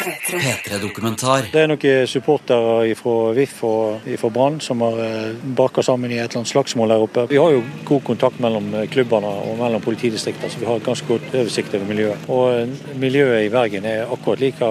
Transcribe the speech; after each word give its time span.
P3-dokumentar. 0.00 1.50
Det 1.52 1.62
er 1.62 1.68
noen 1.70 2.08
supportere 2.08 2.94
fra 2.98 3.14
VIF 3.36 3.56
og 3.66 4.06
fra 4.20 4.30
Brann 4.32 4.58
som 4.64 4.80
har 4.84 5.00
eh, 5.04 5.42
baka 5.56 5.84
sammen 5.84 6.12
i 6.12 6.18
et 6.18 6.30
eller 6.30 6.40
annet 6.40 6.52
slagsmål 6.52 6.92
der 6.92 7.04
oppe. 7.04 7.26
Vi 7.30 7.40
har 7.40 7.54
jo 7.54 7.62
god 7.88 8.04
kontakt 8.06 8.40
mellom 8.42 8.70
eh, 8.74 8.86
klubbene 8.92 9.30
og 9.44 9.58
mellom 9.60 9.84
politidistriktene, 9.84 10.50
så 10.52 10.62
vi 10.62 10.68
har 10.68 10.80
et 10.80 10.86
ganske 10.86 11.08
godt 11.08 11.34
oversikt 11.34 11.76
over 11.76 11.90
miljøet. 11.90 12.28
Og 12.32 12.44
eh, 12.54 12.94
miljøet 13.02 13.46
i 13.46 13.52
Bergen 13.52 13.88
er 13.88 14.06
akkurat 14.06 14.44
like 14.44 14.70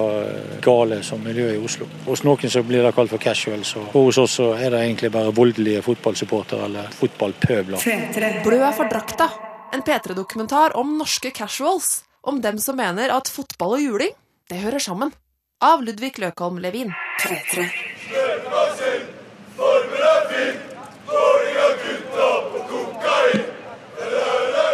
gale 0.65 1.02
som 1.05 1.21
miljøet 1.25 1.57
i 1.59 1.64
Oslo. 1.64 1.89
Hos 2.07 2.25
noen 2.27 2.54
så 2.54 2.64
blir 2.66 2.86
det 2.86 2.96
kalt 2.98 3.14
for 3.14 3.21
casuals, 3.21 3.75
og 3.80 3.91
hos 3.93 4.21
oss 4.21 4.39
så 4.39 4.52
er 4.57 4.73
det 4.73 4.84
egentlig 4.86 5.14
bare 5.14 5.36
voldelige 5.36 5.84
fotballsupportere 5.86 6.70
eller 6.70 6.89
fotballpøbler. 6.98 7.86
Blø 8.46 8.61
er 8.64 8.75
for 8.75 8.89
drakta. 8.91 9.30
En 9.73 9.84
P3-dokumentar 9.86 10.73
om 10.80 10.98
norske 10.98 11.32
casuals. 11.36 12.00
Om 12.21 12.41
dem 12.41 12.57
som 12.59 12.75
mener 12.75 13.14
at 13.16 13.30
fotball 13.32 13.77
og 13.77 13.84
juling, 13.84 14.16
det 14.50 14.63
hører 14.63 14.81
sammen. 14.81 15.13
Av 15.61 15.84
Ludvig 15.84 16.18
Løkholm 16.21 16.57
Levin. 16.63 16.93
3-3. 17.21 17.65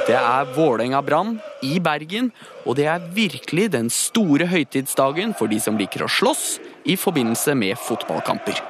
Det 0.05 0.13
er 0.13 0.51
Vålerenga-brann 0.53 1.39
i 1.65 1.79
Bergen, 1.81 2.29
og 2.63 2.77
det 2.77 2.85
er 2.91 3.07
virkelig 3.15 3.71
den 3.73 3.89
store 3.89 4.45
høytidsdagen 4.47 5.33
for 5.35 5.49
de 5.49 5.57
som 5.59 5.79
liker 5.81 6.05
å 6.05 6.11
slåss 6.11 6.45
i 6.85 6.95
forbindelse 6.95 7.57
med 7.57 7.73
fotballkamper. 7.81 8.61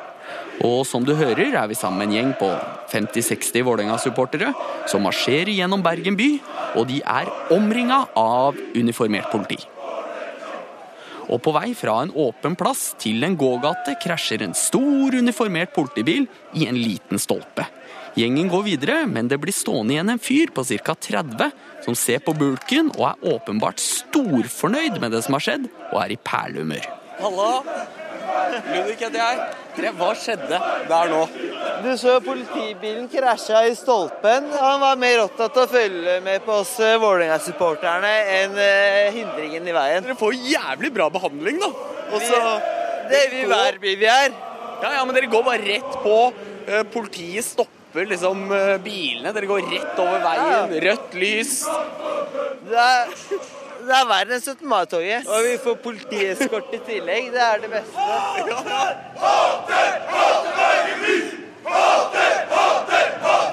Og 0.63 0.85
som 0.87 1.03
du 1.03 1.11
hører, 1.19 1.51
er 1.51 1.67
vi 1.67 1.75
sammen 1.75 1.99
med 1.99 2.07
en 2.07 2.15
gjeng 2.15 2.33
på 2.39 2.49
50-60 2.95 3.67
Vålerenga-supportere 3.67 4.55
som 4.87 5.03
marsjerer 5.03 5.51
gjennom 5.51 5.83
Bergen 5.83 6.15
by, 6.15 6.31
og 6.79 6.87
de 6.89 7.03
er 7.03 7.29
omringa 7.53 8.05
av 8.15 8.55
uniformert 8.73 9.27
politi. 9.35 9.59
Og 11.29 11.41
på 11.41 11.53
vei 11.55 11.71
fra 11.77 11.97
en 12.03 12.13
åpen 12.13 12.57
plass 12.59 12.93
til 13.01 13.23
en 13.25 13.37
gågate 13.39 13.95
krasjer 14.03 14.43
en 14.45 14.53
stor 14.57 15.15
uniformert 15.17 15.73
politibil 15.75 16.27
i 16.53 16.67
en 16.69 16.77
liten 16.77 17.21
stolpe. 17.21 17.65
Gjengen 18.15 18.47
går 18.47 18.63
videre, 18.63 19.01
men 19.11 19.27
det 19.27 19.41
blir 19.43 19.55
stående 19.55 19.95
igjen 19.95 20.13
en 20.13 20.21
fyr 20.21 20.53
på 20.55 20.63
ca. 20.63 20.95
30 20.95 21.49
som 21.83 21.97
ser 21.99 22.21
på 22.23 22.33
bulken 22.37 22.93
og 22.95 23.09
er 23.09 23.33
åpenbart 23.35 23.81
storfornøyd 23.83 25.01
med 25.03 25.11
det 25.11 25.25
som 25.25 25.35
har 25.35 25.43
skjedd, 25.43 25.67
og 25.91 25.99
er 26.05 26.15
i 26.15 26.21
perlehumør. 26.23 26.87
Hallo? 27.19 27.49
Ludvig 28.71 28.95
heter 29.01 29.19
jeg. 29.19 29.64
Tre, 29.75 29.91
hva 29.97 30.11
skjedde 30.15 30.59
der 30.89 31.09
nå? 31.11 31.21
Du 31.83 31.89
så 31.99 32.15
politibilen 32.23 33.07
krasja 33.11 33.65
i 33.67 33.73
stolpen. 33.77 34.47
Han 34.55 34.79
var 34.81 34.95
mer 34.99 35.25
opptatt 35.25 35.57
av 35.59 35.67
å 35.67 35.71
følge 35.73 36.15
med 36.23 36.45
på 36.45 36.55
oss 36.61 36.71
eh, 36.79 36.95
Vålerenga-supporterne 37.01 38.11
enn 38.37 38.55
eh, 38.61 39.11
hindringen 39.15 39.67
i 39.67 39.75
veien. 39.75 40.05
Dere 40.05 40.17
får 40.19 40.37
jævlig 40.39 40.93
bra 40.95 41.09
behandling, 41.13 41.59
da. 41.61 41.71
Også, 42.15 42.39
vi, 42.39 43.11
Det 43.11 43.21
er 43.21 43.33
vi 43.33 43.43
hver 43.51 43.79
by 43.83 43.95
vi 44.01 44.09
er. 44.09 44.35
Ja, 44.81 44.93
ja, 44.97 45.03
men 45.03 45.15
dere 45.17 45.31
går 45.31 45.45
bare 45.45 45.65
rett 45.65 45.99
på. 46.05 46.17
Eh, 46.65 46.85
Politiet 46.95 47.47
stopper 47.49 48.07
liksom 48.09 48.47
bilene. 48.83 49.35
Dere 49.35 49.51
går 49.51 49.67
rett 49.71 50.01
over 50.03 50.23
veien. 50.23 50.73
Rødt 50.87 51.19
lys. 51.19 51.59
Det 52.65 52.87
er, 52.87 53.13
det 53.87 53.97
er 53.97 54.07
verre 54.09 54.37
enn 54.37 54.43
17. 54.43 54.65
mai-toget. 54.69 55.27
Og 55.29 55.45
vi 55.45 55.57
får 55.63 55.77
politieskort 55.83 56.73
i 56.75 56.81
tillegg. 56.87 57.31
Det 57.35 57.43
er 57.45 57.65
det 57.65 57.71
beste. 57.73 58.07
Hater! 58.09 58.55
Hater! 59.25 59.99
Hater! 60.15 60.71
Hater! 61.65 62.39
Hater! 62.55 63.11
Hater! 63.25 63.45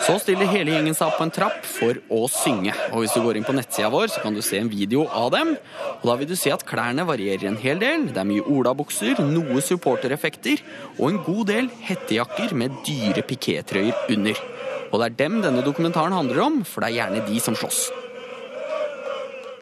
Så 0.00 0.16
stiller 0.18 0.48
hele 0.50 0.72
gjengen 0.72 0.96
seg 0.96 1.10
opp 1.10 1.18
på 1.20 1.26
en 1.26 1.32
trapp 1.34 1.58
for 1.66 1.98
å 2.10 2.24
synge. 2.32 2.72
Og 2.90 3.02
hvis 3.02 3.12
du 3.14 3.20
går 3.22 3.38
inn 3.38 3.46
på 3.46 3.54
nettsida 3.54 3.90
vår, 3.92 4.08
så 4.10 4.22
kan 4.24 4.34
du 4.34 4.40
se 4.42 4.58
en 4.58 4.70
video 4.72 5.04
av 5.06 5.28
dem. 5.34 5.52
Og 6.00 6.06
da 6.08 6.16
vil 6.18 6.30
du 6.30 6.34
se 6.38 6.50
at 6.54 6.64
klærne 6.66 7.04
varierer 7.06 7.50
en 7.50 7.60
hel 7.60 7.78
del. 7.82 8.08
Det 8.10 8.18
er 8.22 8.26
mye 8.26 8.46
olabukser, 8.48 9.20
noe 9.22 9.62
supportereffekter 9.62 10.64
og 10.96 11.06
en 11.10 11.22
god 11.26 11.44
del 11.52 11.70
hettejakker 11.86 12.56
med 12.58 12.80
dyre 12.88 13.22
pikétrøyer 13.28 14.10
under. 14.16 14.42
Og 14.90 14.98
det 14.98 15.10
er 15.10 15.18
dem 15.20 15.40
denne 15.44 15.62
dokumentaren 15.66 16.16
handler 16.16 16.46
om, 16.48 16.62
for 16.66 16.82
det 16.82 16.90
er 16.90 17.02
gjerne 17.02 17.26
de 17.28 17.42
som 17.42 17.58
slåss. 17.58 17.90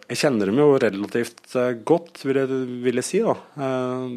Jeg 0.09 0.23
kjenner 0.23 0.49
dem 0.49 0.57
jo 0.57 0.71
relativt 0.81 1.53
eh, 1.61 1.75
godt, 1.85 2.23
vil 2.25 2.39
jeg, 2.41 2.61
vil 2.85 3.01
jeg 3.01 3.05
si. 3.05 3.19
da. 3.21 3.35
Eh, 3.61 4.15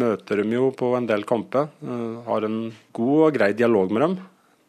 møter 0.00 0.40
dem 0.40 0.54
jo 0.54 0.70
på 0.72 0.94
en 0.96 1.08
del 1.08 1.26
kamper. 1.28 1.68
Eh, 1.84 2.14
har 2.24 2.46
en 2.48 2.62
god 2.96 3.26
og 3.26 3.36
grei 3.36 3.50
dialog 3.58 3.92
med 3.92 4.06
dem. 4.06 4.16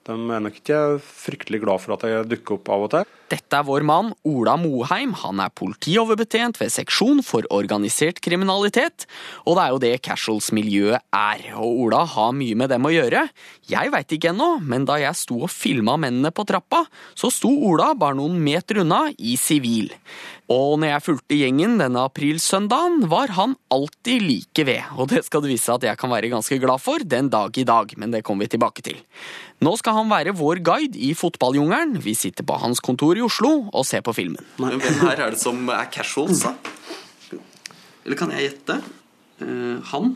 De 0.08 0.16
er 0.16 0.44
nok 0.44 0.60
ikke 0.60 0.82
fryktelig 1.04 1.60
glad 1.64 1.84
for 1.84 1.98
at 1.98 2.04
jeg 2.08 2.28
dukker 2.32 2.56
opp 2.56 2.70
av 2.72 2.84
og 2.86 2.92
til. 2.94 3.08
Dette 3.28 3.58
er 3.60 3.66
vår 3.68 3.84
mann 3.84 4.14
Ola 4.28 4.54
Moheim. 4.56 5.12
Han 5.20 5.42
er 5.44 5.52
politioverbetjent 5.52 6.62
ved 6.62 6.72
seksjon 6.72 7.20
for 7.28 7.44
organisert 7.52 8.22
kriminalitet. 8.24 9.04
Og 9.44 9.58
det 9.58 9.66
er 9.66 9.74
jo 9.74 9.82
det 9.84 9.92
casuals-miljøet 10.08 11.04
er. 11.12 11.44
Og 11.60 11.82
Ola 11.88 12.06
har 12.08 12.32
mye 12.40 12.56
med 12.56 12.72
dem 12.72 12.88
å 12.88 12.94
gjøre. 12.94 13.26
Jeg 13.68 13.92
veit 13.92 14.16
ikke 14.16 14.32
ennå, 14.32 14.54
men 14.64 14.88
da 14.88 14.96
jeg 15.02 15.20
sto 15.20 15.42
og 15.42 15.52
filma 15.52 15.98
mennene 16.00 16.32
på 16.32 16.48
trappa, 16.48 16.86
så 17.20 17.32
sto 17.34 17.52
Ola 17.68 17.92
bare 18.00 18.16
noen 18.22 18.40
meter 18.40 18.86
unna 18.86 19.10
i 19.20 19.36
sivil. 19.36 19.92
Og 20.48 20.78
når 20.80 20.94
jeg 20.94 21.04
fulgte 21.04 21.38
gjengen 21.42 21.74
denne 21.82 22.06
aprilsøndagen, 22.08 23.02
var 23.12 23.34
han 23.36 23.58
alltid 23.74 24.24
like 24.24 24.64
ved. 24.68 24.94
Og 24.96 25.10
det 25.12 25.26
skal 25.28 25.44
du 25.44 25.50
vise 25.52 25.74
at 25.74 25.84
jeg 25.84 26.00
kan 26.00 26.12
være 26.14 26.30
ganske 26.32 26.60
glad 26.64 26.80
for 26.80 27.04
den 27.04 27.28
dag 27.34 27.58
i 27.60 27.66
dag, 27.68 27.92
men 28.00 28.14
det 28.16 28.24
kommer 28.24 28.48
vi 28.48 28.54
tilbake 28.56 28.86
til. 28.86 29.02
Nå 29.60 29.74
skal 29.82 29.98
han 30.00 30.12
være 30.12 30.36
vår 30.40 30.62
guide 30.64 30.96
i 31.04 31.12
fotballjungelen. 31.20 32.00
Vi 32.00 32.16
sitter 32.16 32.48
på 32.48 32.60
hans 32.62 32.80
kontor 32.80 33.20
i 33.20 33.26
Oslo 33.26 33.68
og 33.68 33.84
ser 33.90 34.06
på 34.06 34.16
filmen. 34.16 34.40
Men 34.62 34.80
hvem 34.80 35.02
her 35.04 35.26
er 35.26 35.36
det 35.36 35.42
som 35.42 35.68
er 35.68 35.90
casuals, 35.92 36.46
da? 36.48 36.56
Eller 38.06 38.16
kan 38.16 38.32
jeg 38.32 38.48
gjette? 38.48 38.80
Uh, 39.44 39.84
han? 39.92 40.14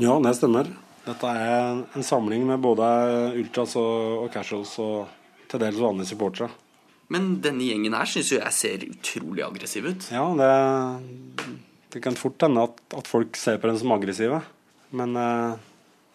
Ja, 0.00 0.14
det 0.24 0.32
stemmer. 0.38 0.70
Dette 1.04 1.34
er 1.34 1.84
en 1.96 2.06
samling 2.06 2.46
med 2.48 2.64
både 2.64 2.88
ultras 3.36 3.76
og, 3.76 4.24
og 4.24 4.32
casuals 4.32 4.72
og 4.80 5.12
til 5.48 5.60
dels 5.60 5.76
vanlige 5.80 6.14
supportere. 6.14 6.48
Men 7.12 7.38
denne 7.44 7.64
gjengen 7.64 7.94
her 7.96 8.08
syns 8.10 8.32
jo 8.34 8.40
jeg 8.42 8.52
ser 8.56 8.82
utrolig 8.88 9.44
aggressiv 9.46 9.86
ut. 9.88 10.08
Ja, 10.12 10.26
det, 10.36 10.50
det 11.94 12.02
kan 12.04 12.18
fort 12.20 12.42
hende 12.44 12.66
at, 12.68 12.82
at 12.98 13.08
folk 13.08 13.38
ser 13.40 13.56
på 13.62 13.70
dem 13.70 13.78
som 13.80 13.94
aggressive. 13.96 14.42
Men 14.92 15.16
eh, 15.16 15.56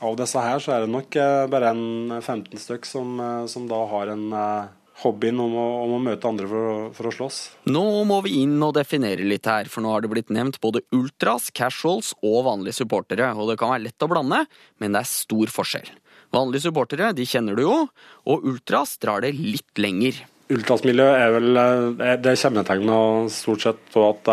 av 0.06 0.16
disse 0.20 0.42
her 0.44 0.62
så 0.62 0.76
er 0.76 0.86
det 0.86 0.94
nok 0.94 1.18
eh, 1.18 1.42
bare 1.50 1.72
en 1.74 2.20
15 2.22 2.62
stykk 2.62 2.86
som, 2.90 3.16
eh, 3.22 3.44
som 3.50 3.66
da 3.70 3.80
har 3.90 4.12
en 4.14 4.28
eh, 4.38 4.70
hobbyen 5.04 5.40
om 5.42 5.56
å, 5.58 5.66
om 5.88 5.96
å 5.98 6.02
møte 6.06 6.30
andre 6.30 6.46
for, 6.50 6.70
å- 6.76 6.92
for 6.94 7.10
å 7.10 7.14
slåss. 7.18 7.40
Nå 7.74 7.82
må 8.10 8.20
vi 8.28 8.36
inn 8.44 8.54
og 8.62 8.76
definere 8.78 9.26
litt 9.26 9.50
her, 9.50 9.66
for 9.74 9.82
nå 9.86 9.90
har 9.96 10.06
det 10.06 10.12
blitt 10.14 10.30
nevnt 10.34 10.60
både 10.62 10.84
ultras, 10.94 11.50
casuals 11.58 12.14
og 12.22 12.44
vanlige 12.46 12.78
supportere. 12.84 13.32
Og 13.34 13.50
det 13.50 13.58
kan 13.62 13.74
være 13.74 13.88
lett 13.88 14.06
å 14.06 14.12
blande, 14.14 14.44
men 14.78 14.94
det 14.94 15.02
er 15.02 15.10
stor 15.10 15.50
forskjell. 15.58 15.90
Vanlige 16.34 16.68
supportere 16.68 17.12
de 17.18 17.26
kjenner 17.30 17.58
du 17.58 17.66
jo, 17.66 17.80
og 18.30 18.46
ultras 18.50 18.96
drar 19.02 19.22
det 19.26 19.34
litt 19.38 19.82
lenger. 19.82 20.22
Ultrasmiljøet 20.54 21.18
er 21.18 21.34
vel 21.34 21.60
eh, 21.60 22.14
Det 22.22 22.36
kjennetegna 22.40 23.00
stort 23.34 23.66
sett 23.66 23.82
på 23.94 24.06
at 24.10 24.30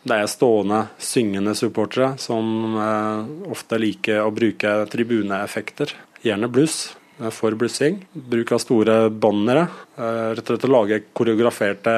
det, 0.00 0.16
er 0.16 0.30
stående, 0.30 0.84
syngende 1.02 1.56
supportere 1.58 2.14
som 2.20 2.76
eh, 2.80 3.50
ofte 3.52 3.80
liker 3.80 4.22
å 4.24 4.32
bruke 4.34 4.80
tribuneeffekter. 4.92 5.94
Gjerne 6.24 6.50
bluss. 6.52 6.94
eh, 7.18 7.32
For 7.34 7.56
blussing. 7.58 8.02
Bruk 8.14 8.52
av 8.56 8.62
store 8.62 8.98
bannere. 9.10 9.66
Rett 9.98 10.44
og 10.44 10.52
slett 10.54 10.68
å 10.68 10.74
lage 10.74 11.02
koreograferte 11.12 11.96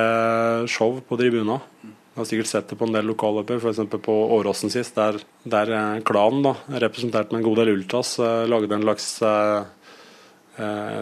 show 0.71 0.97
på 1.07 1.19
tribuner. 1.21 1.63
Du 2.13 2.21
har 2.21 2.27
sikkert 2.29 2.51
sett 2.51 2.69
det 2.69 2.77
på 2.77 2.85
en 2.85 2.93
del 2.93 3.07
lokalløper, 3.09 3.57
f.eks. 3.57 3.79
på 4.05 4.15
Åråsen 4.37 4.69
sist, 4.69 4.99
der, 4.99 5.17
der 5.49 5.71
klanen, 6.05 6.43
da, 6.45 6.53
representert 6.83 7.31
med 7.33 7.41
en 7.41 7.47
god 7.47 7.63
del 7.63 7.71
ultras, 7.73 8.19
lagde 8.53 8.77
en 8.77 8.85
slags 8.85 9.07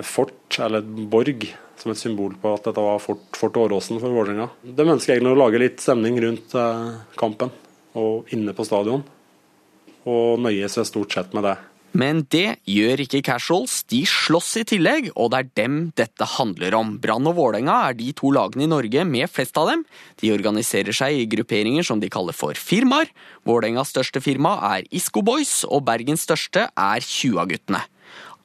fort, 0.06 0.58
eller 0.60 0.84
borg, 0.84 1.46
som 1.80 1.92
et 1.92 2.00
symbol 2.00 2.36
på 2.40 2.52
at 2.54 2.68
dette 2.68 2.84
var 2.84 3.00
Fort, 3.02 3.24
fort 3.36 3.56
Åråsen 3.56 4.00
for 4.02 4.12
Vålerenga. 4.12 4.50
De 4.62 4.84
ønsker 4.84 5.16
egentlig 5.16 5.32
å 5.32 5.40
lage 5.40 5.62
litt 5.62 5.80
stemning 5.82 6.20
rundt 6.22 6.54
eh, 6.58 6.92
kampen 7.20 7.52
og 7.98 8.30
inne 8.34 8.54
på 8.54 8.66
stadion, 8.68 9.02
og 10.08 10.40
nøye 10.44 10.68
seg 10.70 10.86
stort 10.88 11.16
sett 11.16 11.34
med 11.36 11.48
det. 11.48 11.56
Men 11.90 12.20
det 12.30 12.60
gjør 12.70 13.00
ikke 13.02 13.22
casuals, 13.26 13.80
de 13.90 14.04
slåss 14.06 14.60
i 14.60 14.64
tillegg, 14.72 15.08
og 15.18 15.32
det 15.32 15.40
er 15.40 15.48
dem 15.58 15.78
dette 15.98 16.28
handler 16.36 16.76
om. 16.78 16.92
Brann 17.02 17.26
og 17.26 17.34
Vålerenga 17.40 17.80
er 17.88 17.96
de 17.98 18.12
to 18.14 18.30
lagene 18.34 18.68
i 18.68 18.70
Norge 18.70 19.02
med 19.08 19.26
flest 19.32 19.58
av 19.58 19.72
dem. 19.72 19.82
De 20.22 20.30
organiserer 20.30 20.94
seg 20.94 21.18
i 21.18 21.26
grupperinger 21.32 21.86
som 21.86 21.98
de 22.02 22.12
kaller 22.12 22.36
for 22.36 22.54
firmaer. 22.54 23.10
Vålerengas 23.48 23.90
største 23.90 24.22
firma 24.22 24.54
er 24.70 24.86
Isco 24.94 25.24
Boys, 25.26 25.64
og 25.66 25.82
Bergens 25.88 26.28
største 26.28 26.68
er 26.70 27.02
20-guttene. 27.02 27.82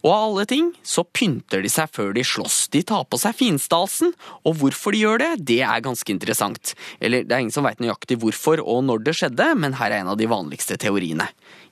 Og 0.05 0.11
av 0.13 0.23
alle 0.27 0.43
ting 0.45 0.67
så 0.85 1.01
pynter 1.17 1.63
de 1.65 1.69
seg 1.71 1.89
før 1.89 2.11
de 2.13 2.21
slåss. 2.21 2.67
De 2.75 2.83
tar 2.85 3.07
på 3.09 3.17
seg 3.17 3.33
finstalsen, 3.39 4.11
og 4.45 4.59
hvorfor 4.59 4.93
de 4.93 5.01
gjør 5.01 5.21
det, 5.23 5.29
det 5.49 5.61
er 5.65 5.81
ganske 5.81 6.11
interessant. 6.13 6.75
Eller 7.01 7.23
det 7.25 7.33
er 7.33 7.41
ingen 7.41 7.55
som 7.55 7.65
veit 7.65 7.81
nøyaktig 7.81 8.19
hvorfor 8.21 8.61
og 8.61 8.83
når 8.85 9.01
det 9.07 9.15
skjedde, 9.17 9.47
men 9.57 9.73
her 9.79 9.89
er 9.89 10.03
en 10.03 10.11
av 10.13 10.19
de 10.19 10.27
vanligste 10.29 10.77
teoriene. 10.77 11.25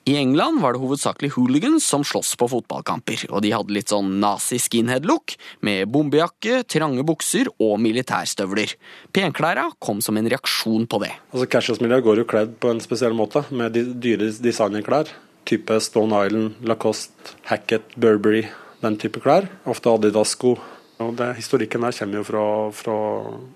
I 0.09 0.15
England 0.17 0.63
var 0.63 0.73
det 0.73 0.81
hovedsakelig 0.81 1.29
hooligans 1.35 1.85
som 1.87 2.01
sloss 2.03 2.33
på 2.35 2.47
fotballkamper, 2.51 3.27
og 3.29 3.43
de 3.45 3.53
hadde 3.53 3.75
litt 3.77 3.93
sånn 3.93 4.17
nazi-skinhead-look, 4.23 5.35
med 5.63 5.91
bombejakke, 5.93 6.63
trange 6.67 7.05
bukser 7.07 7.51
og 7.53 7.77
militærstøvler. 7.85 8.73
Penklæra 9.13 9.69
kom 9.77 10.01
som 10.03 10.17
en 10.17 10.31
reaksjon 10.33 10.89
på 10.89 11.03
det. 11.05 11.13
Altså 11.31 11.47
Casuals-miljøet 11.53 12.07
går 12.09 12.23
jo 12.23 12.27
kledd 12.33 12.57
på 12.57 12.73
en 12.73 12.81
spesiell 12.83 13.13
måte, 13.15 13.45
med 13.53 13.77
dyre 13.77 14.33
designerklær 14.41 15.13
type 15.45 15.79
Stone 15.83 16.25
Island, 16.25 16.53
Lacoste, 16.67 17.35
Hackett, 17.49 17.95
Burberry, 17.95 18.45
den 18.81 18.97
type 18.97 19.21
klær. 19.23 19.47
Ofte 19.69 19.91
Adidas-sko. 19.91 20.55
Og 21.03 21.13
det, 21.19 21.29
Historikken 21.39 21.83
her 21.83 21.95
kommer 21.97 22.21
jo 22.21 22.25
fra, 22.27 22.45
fra, 22.75 22.97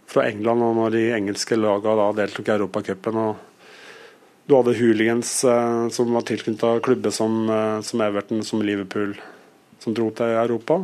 fra, 0.09 0.25
England, 0.29 0.63
og 0.63 0.75
når 0.79 0.95
de 0.95 1.03
engelske 1.15 1.57
lagene 1.59 2.07
deltok 2.17 2.49
i 2.49 2.55
Europacupen. 2.55 3.19
Du 4.47 4.55
hadde 4.55 4.77
hooligans 4.79 5.31
eh, 5.43 5.81
som 5.93 6.13
var 6.15 6.25
tilknyttet 6.27 6.83
klubber 6.83 7.13
som, 7.13 7.43
eh, 7.51 7.81
som, 7.83 8.01
Everton, 8.01 8.43
som 8.47 8.63
Liverpool, 8.63 9.17
som 9.83 9.95
dro 9.95 10.09
til 10.15 10.37
Europa. 10.39 10.79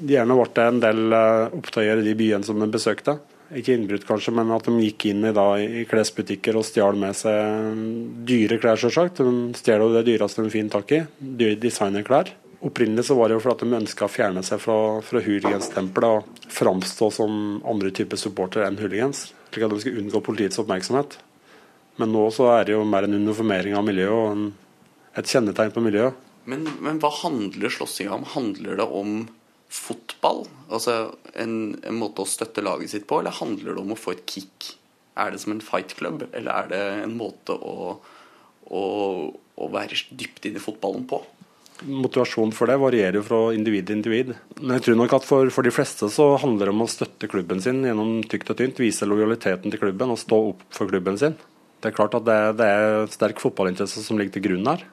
Gjerne 0.00 0.38
ble 0.38 0.50
det 0.56 0.66
en 0.70 0.82
del 0.82 1.16
eh, 1.20 1.54
opptøyer 1.60 2.00
i 2.00 2.08
de 2.08 2.16
byene 2.18 2.48
som 2.48 2.60
de 2.60 2.70
besøkte 2.72 3.18
ikke 3.58 3.74
innbrudd 3.76 4.06
kanskje, 4.08 4.32
men 4.36 4.52
at 4.54 4.66
de 4.68 4.74
gikk 4.86 5.08
inn 5.10 5.26
i, 5.26 5.32
da, 5.34 5.46
i 5.60 5.84
klesbutikker 5.88 6.56
og 6.58 6.66
stjal 6.66 6.96
med 6.98 7.16
seg 7.18 7.82
dyre 8.28 8.58
klær, 8.62 8.80
selvsagt. 8.80 9.20
De 9.20 9.58
stjal 9.58 9.84
det 9.94 10.06
dyreste 10.08 10.44
de 10.44 10.52
finner 10.52 10.74
tak 10.74 10.94
i, 10.96 11.02
dyre 11.18 11.60
designerklær. 11.62 12.32
Opprinnelig 12.64 13.04
så 13.10 13.16
var 13.18 13.28
det 13.28 13.36
jo 13.36 13.44
fordi 13.44 13.68
de 13.68 13.76
ønska 13.76 14.06
å 14.06 14.12
fjerne 14.12 14.40
seg 14.46 14.62
fra, 14.62 14.76
fra 15.04 15.20
hooligans-tempelet 15.20 16.16
og 16.16 16.50
framstå 16.54 17.10
som 17.12 17.38
andre 17.68 17.92
typer 17.92 18.20
supportere 18.20 18.70
enn 18.70 18.80
hooligans, 18.80 19.26
slik 19.50 19.66
at 19.66 19.74
de 19.74 19.80
skulle 19.82 20.00
unngå 20.00 20.22
politiets 20.24 20.60
oppmerksomhet. 20.62 21.18
Men 22.00 22.14
nå 22.14 22.24
så 22.34 22.48
er 22.56 22.66
det 22.66 22.74
jo 22.74 22.86
mer 22.88 23.06
en 23.06 23.18
uniformering 23.20 23.76
av 23.76 23.84
miljøet 23.86 24.16
og 24.16 24.30
en, 24.32 24.46
et 25.20 25.28
kjennetegn 25.30 25.74
på 25.74 25.84
miljøet. 25.84 26.16
Men, 26.48 26.64
men 26.84 26.98
hva 27.00 27.12
handler 27.22 27.72
slåssinga 27.72 28.16
om? 28.16 28.24
Handler 28.34 28.80
det 28.80 28.88
om 28.88 29.12
fotball? 29.74 30.44
Altså 30.68 31.14
en, 31.34 31.74
en, 31.82 31.98
måte 31.98 32.24
å 32.24 32.30
støtte 32.30 32.64
laget 32.64 32.94
sitt 32.94 33.06
på, 33.10 33.20
eller 33.20 33.34
handler 33.34 33.74
det 33.74 33.84
om 33.84 33.94
å 33.94 34.00
få 34.00 34.14
et 34.14 34.24
kick? 34.30 34.74
Er 35.20 35.30
det 35.30 35.42
som 35.42 35.54
en 35.54 35.62
fight 35.62 35.94
club, 35.98 36.26
eller 36.32 36.50
er 36.50 36.70
det 36.72 36.82
en 37.04 37.14
måte 37.18 37.54
å, 37.54 37.94
å, 38.66 38.84
å 39.30 39.70
være 39.70 40.00
dypt 40.10 40.48
inn 40.48 40.58
i 40.58 40.62
fotballen 40.62 41.06
på? 41.10 41.20
Motivasjonen 41.84 42.54
for 42.54 42.70
det 42.70 42.76
varierer 42.78 43.24
fra 43.26 43.48
individ 43.54 43.88
til 43.88 43.98
individ. 43.98 44.30
Men 44.60 44.76
jeg 44.76 44.86
tror 44.86 44.98
nok 45.00 45.16
at 45.18 45.26
for, 45.26 45.50
for, 45.54 45.66
de 45.66 45.74
fleste 45.74 46.06
så 46.12 46.28
handler 46.40 46.70
det 46.70 46.74
om 46.74 46.84
å 46.86 46.90
støtte 46.90 47.28
klubben 47.30 47.62
sin 47.62 47.82
gjennom 47.84 48.20
tykt 48.30 48.52
og 48.54 48.60
tynt. 48.60 48.78
Vise 48.82 49.08
lojaliteten 49.10 49.74
til 49.74 49.82
klubben 49.82 50.14
og 50.14 50.20
stå 50.22 50.38
opp 50.52 50.62
for 50.74 50.90
klubben 50.90 51.18
sin. 51.20 51.34
Det 51.82 51.90
er 51.90 51.96
klart 51.98 52.14
at 52.16 52.24
det, 52.24 52.38
det 52.62 52.68
er 52.70 53.10
sterk 53.12 53.42
fotballinteresse 53.42 54.06
som 54.06 54.20
ligger 54.20 54.38
til 54.38 54.46
grunn 54.46 54.70
her. 54.70 54.86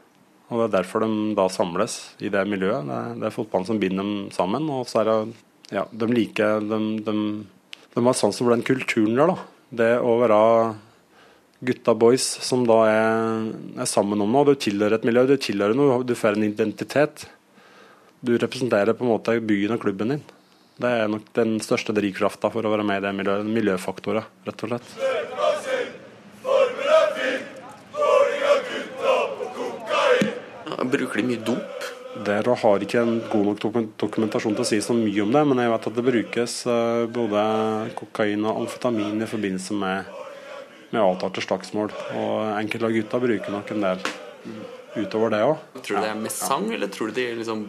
Og 0.51 0.59
Det 0.59 0.65
er 0.67 0.75
derfor 0.81 1.05
de 1.05 1.31
da 1.37 1.47
samles 1.47 1.97
i 2.19 2.29
det 2.29 2.43
miljøet. 2.49 2.83
Det 2.87 2.97
er, 2.97 3.15
det 3.21 3.27
er 3.29 3.35
fotballen 3.35 3.69
som 3.69 3.79
binder 3.79 4.03
dem 4.03 4.29
sammen. 4.35 4.67
og 4.69 4.83
så 4.91 5.01
er 5.01 5.09
det, 5.09 5.17
ja, 5.71 5.85
De 5.91 6.07
liker 6.11 6.59
De, 6.59 6.79
de, 7.07 7.15
de 7.95 8.03
har 8.03 8.17
sans 8.19 8.37
for 8.37 8.51
den 8.51 8.65
kulturen 8.67 9.15
der. 9.15 9.31
da. 9.31 9.37
Det 9.71 9.91
å 10.03 10.17
være 10.19 10.41
gutta 11.63 11.93
boys 11.95 12.25
som 12.43 12.65
da 12.67 12.79
er, 12.89 13.47
er 13.79 13.87
sammen 13.87 14.19
om 14.21 14.31
noe. 14.33 14.51
Du 14.51 14.59
tilhører 14.59 14.97
et 14.97 15.07
miljø, 15.07 15.23
du 15.29 15.37
tilhører 15.39 15.77
noe, 15.77 16.01
du 16.03 16.15
får 16.17 16.35
en 16.35 16.49
identitet. 16.49 17.27
Du 18.21 18.35
representerer 18.37 18.93
på 18.93 19.05
en 19.05 19.13
måte 19.13 19.39
byen 19.39 19.77
og 19.77 19.81
klubben 19.85 20.15
din. 20.15 20.25
Det 20.81 20.89
er 20.89 21.09
nok 21.11 21.31
den 21.37 21.59
største 21.61 21.93
drivkrafta 21.95 22.49
for 22.51 22.65
å 22.65 22.73
være 22.73 22.85
med 22.87 23.01
i 23.01 23.05
det 23.05 23.15
miljøet. 23.15 23.47
Miljøfaktorer, 23.55 24.27
rett 24.47 24.65
og 24.65 24.73
slett. 24.73 24.93
Bruker 30.79 31.21
de 31.21 31.27
mye 31.27 31.41
dop? 31.45 31.89
Der 32.25 32.43
har 32.43 32.83
ikke 32.83 32.99
en 32.99 33.21
god 33.31 33.45
nok 33.47 33.77
dokumentasjon 33.99 34.55
til 34.57 34.65
å 34.65 34.67
si 34.67 34.81
så 34.83 34.95
mye 34.95 35.23
om 35.23 35.31
det, 35.31 35.43
men 35.47 35.61
jeg 35.63 35.71
vet 35.71 35.87
at 35.87 35.95
det 35.97 36.03
brukes 36.07 36.55
eh, 36.67 37.03
både 37.07 37.43
kokain 37.95 38.43
og 38.43 38.65
amfetamin 38.65 39.23
i 39.23 39.29
forbindelse 39.31 39.77
med, 39.79 40.11
med 40.91 41.01
avtalte 41.01 41.43
slagsmål. 41.45 41.93
Og 42.19 42.35
enkelte 42.57 42.89
av 42.89 42.97
gutta 42.97 43.21
bruker 43.23 43.55
nok 43.55 43.71
en 43.75 43.87
del 43.87 44.03
utover 44.99 45.31
det 45.31 45.43
òg. 45.47 45.55
Tror 45.79 46.01
du 46.01 46.03
det 46.03 46.11
er 46.11 46.19
med 46.19 46.35
sang, 46.35 46.67
eller 46.75 46.91
tror 46.91 47.11
du 47.11 47.21
de 47.21 47.29
liksom 47.39 47.63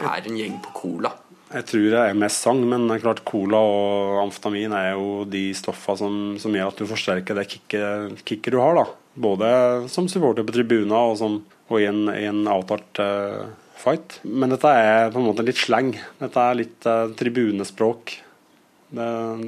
er 0.00 0.26
en 0.26 0.40
gjeng 0.42 0.58
på 0.64 0.74
cola? 0.80 1.14
Jeg 1.54 1.66
tror 1.70 1.84
det 1.92 2.02
er 2.02 2.16
mest 2.18 2.42
sang, 2.42 2.60
men 2.66 2.88
det 2.88 2.96
er 2.96 3.04
klart 3.04 3.24
cola 3.28 3.60
og 3.62 4.20
amfetamin 4.24 4.74
er 4.74 4.92
jo 4.96 5.22
de 5.30 5.46
stoffa 5.54 5.94
som, 6.00 6.34
som 6.42 6.54
gjør 6.54 6.72
at 6.72 6.80
du 6.80 6.88
forsterker 6.90 7.38
det 7.38 7.46
kicket, 7.52 8.24
kicket 8.26 8.56
du 8.56 8.58
har. 8.58 8.80
da. 8.80 8.86
Både 9.14 9.48
som 9.92 10.08
supporter 10.10 10.46
på 10.46 10.56
tribuna 10.56 11.04
og 11.12 11.18
som 11.20 11.42
og 11.70 11.80
i 11.80 11.86
en, 11.88 12.02
i 12.12 12.26
en 12.28 12.44
avtalt 12.50 13.00
uh, 13.00 13.46
fight. 13.80 14.18
Men 14.22 14.52
dette 14.52 14.68
er 14.68 15.12
på 15.12 15.20
en 15.20 15.28
måte 15.30 15.44
litt 15.46 15.60
sleng. 15.60 15.94
Dette 16.20 16.42
er 16.42 16.58
litt 16.58 16.88
uh, 16.88 17.08
tribunespråk. 17.16 18.18
Det, 18.94 19.06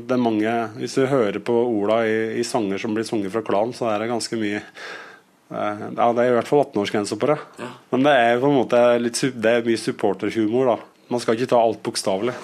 det, 0.09 0.15
er 0.17 0.19
mange 0.19 0.53
Hvis 0.81 0.97
du 0.99 1.05
hører 1.07 1.37
på 1.45 1.55
orda 1.55 2.01
i, 2.09 2.17
i, 2.41 2.45
sanger 2.47 2.81
som 2.83 2.97
blir 2.97 3.07
sunget 3.07 3.35
fra 3.35 3.45
klan, 3.47 3.75
så 3.77 3.91
er 3.93 4.01
det 4.03 4.09
ganske 4.11 4.39
mye 4.41 4.63
uh, 4.63 5.85
Ja, 5.93 6.09
det 6.17 6.25
er 6.25 6.33
i 6.33 6.37
hvert 6.39 6.51
fall 6.51 6.65
18-årsgrense 6.65 7.21
på 7.21 7.31
det. 7.31 7.39
Ja. 7.61 7.71
Men 7.93 8.09
det 8.09 8.17
er 8.23 8.43
på 8.43 8.51
en 8.51 8.61
måte 8.63 8.83
litt, 9.03 9.21
det 9.37 9.53
er 9.53 9.67
mye 9.69 9.83
supporterhumor, 9.83 10.73
da. 10.73 10.96
Man 11.13 11.23
skal 11.23 11.37
ikke 11.37 11.53
ta 11.55 11.59
alt 11.63 11.83
bokstavelig. 11.87 12.35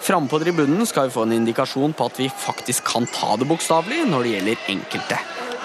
Framme 0.00 0.30
på 0.30 0.38
tribunen 0.40 0.86
skal 0.86 1.08
vi 1.08 1.14
få 1.16 1.26
en 1.26 1.34
indikasjon 1.36 1.92
på 1.96 2.06
at 2.08 2.20
vi 2.20 2.28
faktisk 2.30 2.86
kan 2.88 3.08
ta 3.12 3.34
det 3.36 3.48
bokstavelig 3.50 4.06
når 4.08 4.24
det 4.24 4.32
gjelder 4.36 4.70
enkelte. 4.74 5.18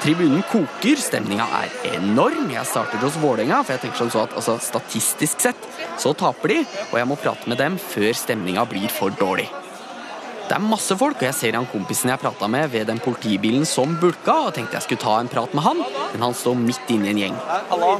Tribunen 0.03 0.43
koker, 0.51 0.99
stemninga 0.99 1.45
er 1.61 1.75
enorm. 1.93 2.49
Jeg 2.51 2.67
starter 2.67 2.99
hos 2.99 3.15
Vålerenga, 3.21 3.61
for 3.63 3.77
jeg 3.77 3.85
tenker 3.85 4.01
sånn 4.01 4.11
så 4.11 4.25
at 4.25 4.35
altså, 4.35 4.57
statistisk 4.59 5.45
sett 5.45 5.67
så 6.01 6.11
taper 6.17 6.57
de, 6.57 6.61
og 6.89 6.99
jeg 6.99 7.07
må 7.07 7.19
prate 7.21 7.47
med 7.47 7.61
dem 7.63 7.79
før 7.79 8.11
stemninga 8.25 8.67
blir 8.67 8.91
for 8.91 9.15
dårlig. 9.15 9.47
Det 10.43 10.55
er 10.57 10.63
masse 10.63 10.95
folk, 10.99 11.21
og 11.21 11.25
jeg 11.29 11.35
ser 11.37 11.55
han 11.55 11.67
kompisen 11.71 12.11
jeg 12.11 12.19
prata 12.19 12.47
med 12.51 12.67
ved 12.73 12.89
den 12.89 12.99
politibilen 13.03 13.63
som 13.67 13.95
bulka, 14.01 14.35
og 14.49 14.55
tenkte 14.57 14.75
jeg 14.77 14.85
skulle 14.87 15.03
ta 15.03 15.15
en 15.21 15.31
prat 15.31 15.53
med 15.55 15.63
han, 15.63 15.79
men 16.11 16.25
han 16.25 16.35
står 16.35 16.57
midt 16.59 16.91
inne 16.91 17.09
i 17.09 17.13
en 17.13 17.21
gjeng. 17.21 17.37
Hallo. 17.69 17.93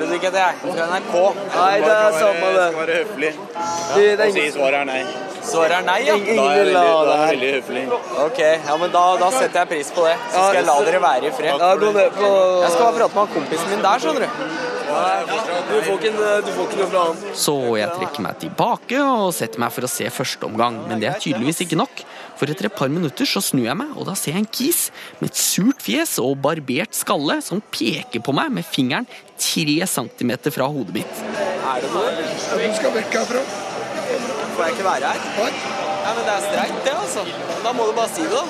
Ludvig 0.00 0.20
heter 0.24 0.40
jeg. 0.40 0.56
Fra 0.62 0.88
NRK. 0.88 1.14
Nei, 1.52 1.74
det 1.84 1.92
er 1.98 2.16
samme 2.16 2.50
det. 2.56 2.64
Skal 2.72 2.80
være 2.80 2.98
høflig. 3.02 3.32
Ja. 3.52 4.26
Og 4.26 4.36
si 4.38 4.46
svaret 4.56 4.80
er 4.80 4.88
nei. 4.88 5.00
Svaret 5.42 5.76
er 5.76 5.86
nei, 5.86 5.98
ja? 6.06 6.16
Da 6.16 6.32
er 6.32 6.58
jeg 6.58 6.66
veldig, 6.66 6.74
da 6.80 7.14
er 7.14 7.22
jeg 7.22 7.30
veldig 7.36 7.54
høflig. 7.58 7.86
Ok, 8.26 8.42
ja, 8.42 8.76
men 8.82 8.94
da, 8.96 9.06
da, 9.20 9.32
setter 9.36 9.62
jeg 9.64 9.72
pris 9.76 9.94
på 9.96 10.06
det. 10.08 10.18
Så 10.24 10.44
skal 10.46 10.60
jeg 10.62 10.68
la 10.70 10.76
dere 10.88 11.02
være 11.04 11.28
i 11.28 11.34
fred. 11.36 11.50
Jeg 11.52 12.70
skal 12.76 12.86
bare 12.86 12.94
prate 13.00 13.12
med 13.12 13.24
han 13.24 13.34
kompisen 13.36 13.74
min 13.74 13.84
der, 13.88 14.06
skjønner 14.06 14.24
du. 14.26 14.71
Du 14.92 15.76
får, 15.86 15.94
ikke, 15.96 16.10
du 16.44 16.50
får 16.52 16.66
ikke 16.66 16.78
noe 16.80 16.88
fra 16.92 17.04
han. 17.08 17.20
Så 17.38 17.54
jeg 17.78 17.88
trekker 17.96 18.24
meg 18.26 18.40
tilbake 18.42 18.98
og 19.00 19.30
setter 19.36 19.62
meg 19.62 19.72
for 19.74 19.86
å 19.86 19.90
se 19.90 20.08
første 20.12 20.48
omgang, 20.48 20.76
men 20.88 21.00
det 21.02 21.08
er 21.08 21.20
tydeligvis 21.22 21.62
ikke 21.64 21.78
nok. 21.80 22.02
For 22.38 22.50
etter 22.50 22.68
et 22.68 22.76
par 22.76 22.90
minutter 22.92 23.28
så 23.28 23.40
snur 23.44 23.68
jeg 23.68 23.78
meg, 23.78 23.92
og 23.96 24.08
da 24.08 24.16
ser 24.18 24.36
jeg 24.36 24.44
en 24.44 24.50
kis 24.58 24.80
med 25.20 25.30
et 25.30 25.40
surt 25.40 25.82
fjes 25.84 26.16
og 26.22 26.40
barbert 26.44 26.96
skalle 26.96 27.38
som 27.44 27.62
peker 27.72 28.24
på 28.24 28.34
meg 28.36 28.52
med 28.58 28.66
fingeren 28.66 29.08
tre 29.42 29.78
centimeter 29.90 30.54
fra 30.54 30.68
hodet 30.70 30.96
mitt. 31.00 31.22
Er 31.32 31.84
det 31.84 31.92
noe? 31.94 32.12
Du 32.18 32.66
skal 32.78 32.96
vekk 32.98 33.20
herfra. 33.20 33.44
Får 34.52 34.66
jeg 34.66 34.74
ikke 34.76 34.84
være 34.90 35.12
her? 35.14 35.30
Hva? 35.38 35.46
Nei, 36.02 36.12
men 36.18 36.24
Det 36.26 36.32
er 36.34 36.42
streit, 36.48 36.78
det, 36.84 36.92
altså. 36.98 37.22
Da 37.62 37.72
må 37.76 37.86
du 37.86 37.92
bare 37.96 38.10
si 38.10 38.26
det, 38.26 38.34
da. 38.34 38.42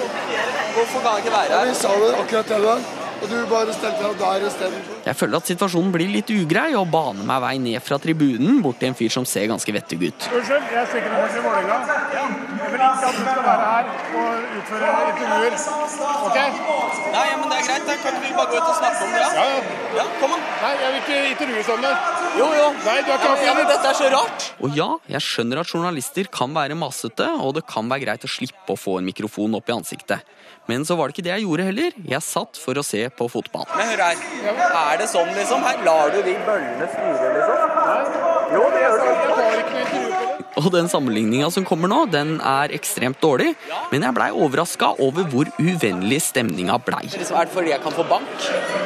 Hvorfor 0.72 1.04
kan 1.04 1.18
jeg 1.18 1.24
ikke 1.26 1.34
være 1.36 1.58
her? 1.58 1.68
Vi 1.68 1.74
sa 1.78 1.92
det 2.00 2.10
akkurat 2.22 2.48
til 2.48 2.66
deg, 2.66 2.86
og 3.22 3.28
du 3.30 3.36
bare 3.46 3.74
stelte 3.76 4.02
deg 4.02 4.18
der 4.18 4.46
istedenfor. 4.48 4.96
Jeg 5.06 5.18
føler 5.18 5.38
at 5.38 5.50
situasjonen 5.52 5.92
blir 5.94 6.10
litt 6.10 6.30
ugrei, 6.34 6.70
og 6.78 6.88
baner 6.92 7.26
meg 7.28 7.42
vei 7.44 7.54
ned 7.62 7.84
fra 7.86 7.98
tribunen 8.02 8.58
bort 8.64 8.80
til 8.82 8.90
en 8.90 8.98
fyr 8.98 9.12
som 9.14 9.26
ser 9.28 9.46
ganske 9.52 9.74
vettug 9.76 10.02
ut. 10.08 10.26
Unnskyld, 10.32 10.66
jeg 10.72 10.80
er 10.82 10.90
sekretær 10.90 11.36
i 11.38 11.44
Vålerenga. 11.46 11.76
Jeg 12.16 12.72
vil 12.72 12.84
ikke 12.88 13.10
at 13.10 13.18
du 13.18 13.22
skal 13.22 13.44
være 13.46 13.68
her 13.70 13.84
og 14.22 14.58
utføre 14.58 14.90
intervjuer. 15.12 15.54
Ok? 16.26 16.38
Nei, 17.12 17.26
men 17.38 17.46
det 17.50 17.60
er 17.60 17.64
greit. 17.68 17.88
Da 17.92 17.96
kan 18.02 18.20
vi 18.24 18.34
bare 18.38 18.50
gå 18.50 18.58
ut 18.58 18.68
og 18.72 18.76
snakke 18.80 19.06
om 19.06 19.16
det? 19.16 19.24
Ja, 19.38 19.46
ja. 19.52 19.62
ja 20.00 20.06
kom 20.20 20.36
an. 20.36 20.44
Nei, 20.64 20.74
jeg 20.82 20.92
vil 20.92 21.00
ikke 21.02 21.22
intervjue 21.34 21.66
sånn 21.70 21.86
der. 21.86 22.21
Jo, 22.38 22.46
jo. 22.56 22.68
Nei, 22.82 22.98
du 23.04 23.10
har 23.12 23.18
ikke 23.20 23.44
ja, 23.44 23.54
men 23.56 23.68
Dette 23.68 23.90
er 23.90 23.96
så 23.98 24.08
rart. 24.12 24.46
Og 24.64 24.76
ja, 24.76 24.88
jeg 25.12 25.24
skjønner 25.24 25.60
at 25.62 25.72
journalister 25.72 26.30
kan 26.32 26.54
være 26.56 26.76
masete, 26.78 27.26
og 27.44 27.54
det 27.58 27.64
kan 27.68 27.90
være 27.90 28.06
greit 28.06 28.24
å 28.24 28.30
slippe 28.30 28.74
å 28.74 28.78
få 28.78 28.98
en 29.00 29.08
mikrofon 29.08 29.58
opp 29.58 29.68
i 29.68 29.74
ansiktet. 29.76 30.24
Men 30.70 30.86
så 30.86 30.94
var 30.98 31.10
det 31.10 31.16
ikke 31.16 31.26
det 31.26 31.34
jeg 31.34 31.44
gjorde 31.46 31.66
heller. 31.68 31.96
Jeg 32.14 32.22
satt 32.24 32.60
for 32.62 32.78
å 32.78 32.84
se 32.86 33.02
på 33.18 33.28
fotball. 33.32 33.66
Men 33.76 33.92
hør 33.92 34.04
her. 34.06 34.24
Er 34.46 35.02
det 35.02 35.10
sånn, 35.10 35.32
liksom? 35.36 35.64
Her 35.66 35.82
lar 35.86 36.14
du 36.14 36.20
de 36.22 36.36
bøllene 36.46 36.88
fyre, 36.94 37.32
liksom? 37.36 38.18
Jo, 38.54 38.66
det 38.70 38.84
gjør 38.86 39.02
du. 39.02 39.31
Og 40.60 40.66
den 40.72 40.88
sammenligninga 40.90 41.48
som 41.54 41.64
kommer 41.64 41.88
nå, 41.88 42.02
den 42.12 42.34
er 42.44 42.72
ekstremt 42.76 43.16
dårlig, 43.22 43.54
men 43.92 44.02
jeg 44.04 44.12
blei 44.18 44.26
overraska 44.36 44.90
over 45.00 45.24
hvor 45.32 45.48
uvennlig 45.56 46.18
stemninga 46.20 46.76
blei. 46.84 47.06
Liksom, 47.08 47.38
er 47.40 47.48
det 47.48 47.54
fordi 47.54 47.72
jeg 47.72 47.80
kan 47.84 47.94
få 47.96 48.04
bank? 48.10 48.28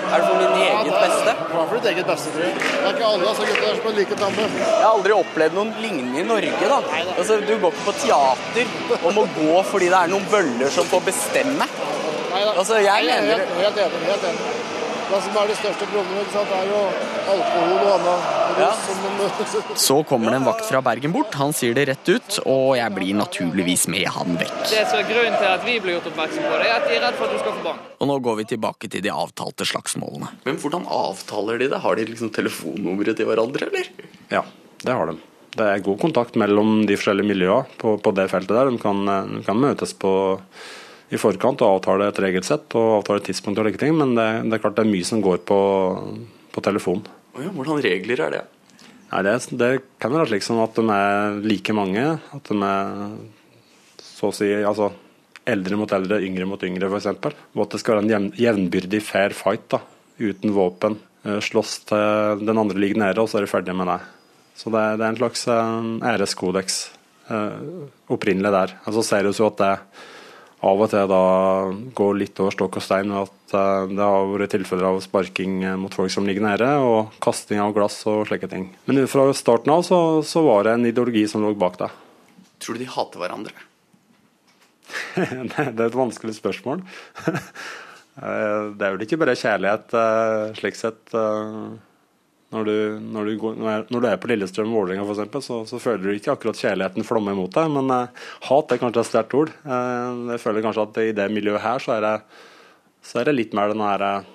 Er 0.06 0.22
det 0.22 0.28
for 0.28 0.36
min 0.38 0.54
eget 0.62 0.92
beste? 0.94 1.34
Det 1.34 1.58
er 1.58 1.66
for 1.72 1.74
ditt 1.80 1.88
eget 1.90 2.06
beste, 2.12 2.30
tror 2.36 2.46
jeg. 2.46 2.54
Det 2.60 2.84
er 2.84 2.94
ikke 2.94 3.08
alle 3.10 3.30
altså, 3.32 3.48
gutter 3.50 3.80
som 3.80 3.90
er 3.90 3.98
like 3.98 4.20
tamme. 4.22 4.46
Jeg 4.46 4.84
har 4.84 4.92
aldri 4.92 5.16
opplevd 5.16 5.58
noen 5.58 5.74
lignende 5.82 6.22
i 6.22 6.26
Norge. 6.30 6.70
da. 6.70 6.80
Altså, 7.16 7.40
Du 7.46 7.52
går 7.58 7.74
ikke 7.74 7.86
på 7.88 7.96
teater 8.04 9.02
og 9.02 9.10
må 9.18 9.26
gå 9.34 9.62
fordi 9.72 9.90
det 9.90 9.98
er 10.04 10.14
noen 10.14 10.30
bøller 10.30 10.70
som 10.70 10.86
får 10.86 11.02
bestemme. 11.10 11.66
Nei. 11.66 12.42
Altså, 12.54 12.78
jeg 12.78 12.94
er 12.94 13.10
mener- 13.10 13.42
helt, 13.58 13.78
enig. 13.82 14.06
helt 14.06 14.24
enig. 14.30 14.48
Det 15.06 15.22
som 15.22 15.36
er 15.42 15.46
det 15.50 15.56
største 15.56 15.86
problemet, 15.90 16.26
ikke 16.26 16.32
sant? 16.34 16.50
er 16.50 16.66
jo 16.70 16.80
alkohol 17.34 17.78
og 17.86 17.92
annet. 17.98 18.35
Ja. 18.56 18.70
Så 19.76 20.02
kommer 20.08 20.30
det 20.30 20.36
en 20.40 20.46
vakt 20.48 20.64
fra 20.68 20.80
Bergen 20.84 21.12
bort, 21.12 21.34
han 21.36 21.52
sier 21.56 21.74
det 21.76 21.86
rett 21.90 22.08
ut, 22.08 22.38
og 22.48 22.76
jeg 22.78 22.94
blir 22.96 23.18
naturligvis 23.18 23.86
med 23.92 24.08
han 24.14 24.38
vekk. 24.40 24.56
Det 24.70 24.82
som 24.88 25.00
er 25.00 25.08
grunnen 25.10 25.36
til 25.36 25.48
at 25.50 25.64
vi 25.66 25.76
blir 25.82 25.96
gjort 25.98 26.08
oppmerksom 26.12 26.46
på 26.46 26.58
det, 26.62 26.70
er 26.70 26.76
at 26.78 26.88
de 26.88 26.96
er 26.96 27.04
redd 27.04 27.18
for 27.18 27.28
at 27.28 27.36
du 27.36 27.42
skal 27.42 27.56
få 27.58 27.64
barn. 27.66 27.82
Og 28.00 28.10
nå 28.10 28.18
går 28.24 28.38
vi 28.40 28.48
tilbake 28.54 28.90
til 28.92 29.04
de 29.04 29.12
avtalte 29.12 29.68
slagsmålene. 29.68 30.30
Men 30.48 30.60
hvordan 30.62 30.88
avtaler 30.88 31.60
de 31.60 31.70
det? 31.72 31.82
Har 31.84 31.98
de 31.98 32.06
liksom 32.08 32.32
telefonnummeret 32.36 33.18
til 33.20 33.28
hverandre, 33.28 33.68
eller? 33.68 33.92
Ja, 34.32 34.44
det 34.84 34.96
har 34.96 35.12
de. 35.12 35.18
Det 35.56 35.68
er 35.72 35.84
god 35.84 36.00
kontakt 36.00 36.36
mellom 36.36 36.82
de 36.88 36.96
forskjellige 36.98 37.30
miljøene 37.30 37.78
på, 37.80 37.94
på 38.00 38.12
det 38.16 38.26
feltet 38.32 38.56
der. 38.56 38.72
De 38.72 38.80
kan, 38.80 39.04
de 39.06 39.44
kan 39.46 39.60
møtes 39.60 39.94
på, 39.96 40.10
i 41.12 41.20
forkant 41.20 41.62
og 41.64 41.78
avtale 41.78 42.10
et 42.10 42.24
regelsett 42.24 42.76
og 42.76 42.98
avtale 42.98 43.22
et 43.22 43.30
tidspunkt 43.30 43.60
og 43.62 43.68
like 43.68 43.80
ting, 43.80 43.94
men 43.96 44.16
det, 44.18 44.26
det 44.48 44.58
er 44.58 44.64
klart 44.64 44.76
det 44.76 44.84
er 44.84 44.92
mye 44.92 45.06
som 45.06 45.22
går 45.24 45.44
på, 45.48 45.60
på 46.52 46.64
telefon. 46.66 47.04
Ja, 47.36 47.50
hvordan 47.52 47.82
regler 47.84 48.22
er 48.26 48.32
det? 48.32 48.44
Nei, 49.10 49.22
det, 49.22 49.34
det 49.60 49.70
kan 50.02 50.14
være 50.14 50.30
slik 50.30 50.44
som 50.46 50.60
at 50.64 50.76
de 50.78 50.84
er 50.92 51.40
like 51.44 51.74
mange. 51.76 52.04
At 52.34 52.48
de 52.48 52.56
er 52.64 53.10
så 54.02 54.30
å 54.30 54.34
si 54.34 54.48
altså, 54.56 54.90
eldre 55.46 55.78
mot 55.78 55.92
eldre, 55.92 56.22
yngre 56.26 56.48
mot 56.48 56.62
yngre 56.66 56.88
f.eks. 56.90 57.10
Og 57.54 57.62
at 57.66 57.76
det 57.76 57.82
skal 57.82 57.98
være 57.98 58.06
en 58.06 58.12
jevn, 58.14 58.30
jevnbyrdig 58.40 59.02
fair 59.04 59.36
fight 59.36 59.68
da, 59.76 59.82
uten 60.18 60.54
våpen. 60.56 60.98
Eh, 61.26 61.38
Slåss 61.44 61.78
til 61.90 62.44
den 62.46 62.62
andre 62.62 62.80
ligger 62.82 63.04
nede, 63.04 63.22
og 63.22 63.30
så 63.30 63.40
er 63.40 63.46
du 63.46 63.52
ferdig 63.52 63.76
med 63.76 63.90
det. 63.92 64.00
Så 64.56 64.72
det, 64.72 64.84
det 64.96 65.04
er 65.06 65.12
en 65.12 65.20
slags 65.20 65.46
eh, 65.52 65.88
æreskodeks 66.12 66.78
eh, 67.30 67.64
opprinnelig 68.16 68.54
der. 68.56 68.76
Og 68.86 68.98
så 68.98 69.06
ser 69.06 69.26
det 69.26 69.36
jo 69.36 69.50
at 69.52 69.62
det 69.62 69.72
av 70.64 70.80
og 70.80 70.88
til 70.88 71.08
da 71.10 71.22
går 71.98 72.16
litt 72.16 72.40
over 72.40 72.54
stokk 72.54 72.78
og 72.80 72.84
stein, 72.84 73.12
og 73.12 73.28
at 73.28 73.56
eh, 73.58 73.92
det 73.92 74.02
har 74.02 74.28
vært 74.30 74.54
tilfeller 74.54 74.88
av 74.88 75.00
sparking 75.04 75.58
eh, 75.66 75.76
mot 75.80 75.92
folk 75.92 76.12
som 76.12 76.28
ligger 76.28 76.46
nede, 76.46 76.68
og 76.80 77.16
kasting 77.22 77.60
av 77.60 77.74
glass 77.76 77.98
og 78.08 78.24
slike 78.30 78.48
ting. 78.52 78.70
Men 78.88 79.04
fra 79.10 79.28
starten 79.36 79.74
av 79.74 79.84
så, 79.86 80.00
så 80.24 80.44
var 80.46 80.64
det 80.66 80.76
en 80.76 80.88
ideologi 80.88 81.26
som 81.28 81.44
lå 81.44 81.52
bak 81.60 81.76
det. 81.82 81.90
Tror 82.64 82.78
du 82.78 82.84
de 82.84 82.88
hater 82.88 83.20
hverandre? 83.20 83.52
det 85.16 85.66
er 85.66 85.88
et 85.88 86.00
vanskelig 86.04 86.38
spørsmål. 86.40 86.86
Eh, 88.16 88.68
det 88.80 88.80
er 88.80 88.94
vel 88.94 89.02
ikke 89.04 89.18
bare 89.20 89.34
kjærlighet 89.36 89.92
slik 90.56 90.78
sett. 90.78 91.12
Når 92.54 92.68
du, 92.68 92.76
når 93.02 93.26
du, 93.26 93.32
går, 93.42 93.56
når 93.90 94.02
du 94.02 94.06
er 94.06 94.18
på 94.22 94.28
Lillestrøm 94.30 94.70
Vålerenga 94.70 95.02
f.eks., 95.02 95.48
så, 95.48 95.58
så 95.66 95.80
føler 95.82 96.04
du 96.06 96.12
ikke 96.14 96.36
akkurat 96.36 96.60
kjærligheten 96.60 97.06
flomme 97.06 97.34
imot 97.34 97.56
deg. 97.56 97.72
Men 97.74 97.90
eh, 97.90 98.28
hat 98.46 98.70
er 98.72 98.80
kanskje 98.82 99.02
et 99.02 99.10
sterkt 99.10 99.34
ord. 99.34 99.50
Eh, 99.66 100.22
jeg 100.30 100.42
føler 100.44 100.64
kanskje 100.64 100.84
at 100.86 101.00
i 101.02 101.16
det 101.18 101.26
miljøet 101.34 101.64
her 101.64 101.82
så 101.82 101.96
er 101.96 102.06
det, 102.06 102.14
så 103.02 103.20
er 103.20 103.28
det 103.28 103.34
litt 103.34 103.56
mer 103.58 103.74
den 103.74 103.82
her 103.82 104.06
eh, 104.06 104.30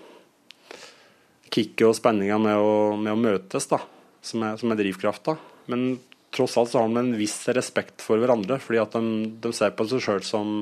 kicket 1.51 1.88
og 1.88 1.96
spenninga 1.96 2.39
med, 2.44 2.68
med 3.00 3.15
å 3.15 3.20
møtes, 3.20 3.72
da, 3.72 3.80
som 4.27 4.44
er, 4.48 4.60
som 4.60 4.75
er 4.75 4.84
drivkrafta. 4.84 5.39
Men 5.72 5.94
tross 6.36 6.60
alt 6.60 6.75
så 6.75 6.84
har 6.84 6.91
de 6.91 7.00
en 7.00 7.15
viss 7.20 7.39
respekt 7.56 8.03
for 8.03 8.20
hverandre, 8.20 8.60
fordi 8.60 8.84
at 8.84 8.96
de, 8.96 9.27
de 9.44 9.56
ser 9.56 9.72
på 9.75 9.88
seg 9.88 10.03
sjøl 10.03 10.24
som, 10.27 10.58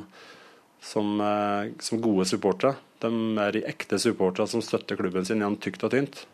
som, 0.86 1.16
eh, 1.18 1.74
som 1.82 2.02
gode 2.06 2.30
supportere. 2.30 2.78
De 3.02 3.10
er 3.42 3.64
ekte 3.70 3.98
supportere 4.02 4.50
som 4.52 4.62
støtter 4.62 5.00
klubben 5.00 5.26
sin 5.26 5.42
gjennom 5.42 5.58
tykt 5.62 5.86
og 5.88 5.98
tynt. 5.98 6.28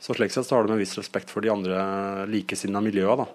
Så 0.00 0.14
slik 0.14 0.32
sett 0.32 0.46
så 0.46 0.56
har 0.56 0.66
de 0.66 0.76
en 0.76 0.80
viss 0.80 0.96
respekt 0.98 1.30
for 1.32 1.44
de 1.44 1.50
andre 1.52 1.82
likesinnede 2.30 2.84
miljøene. 2.86 3.26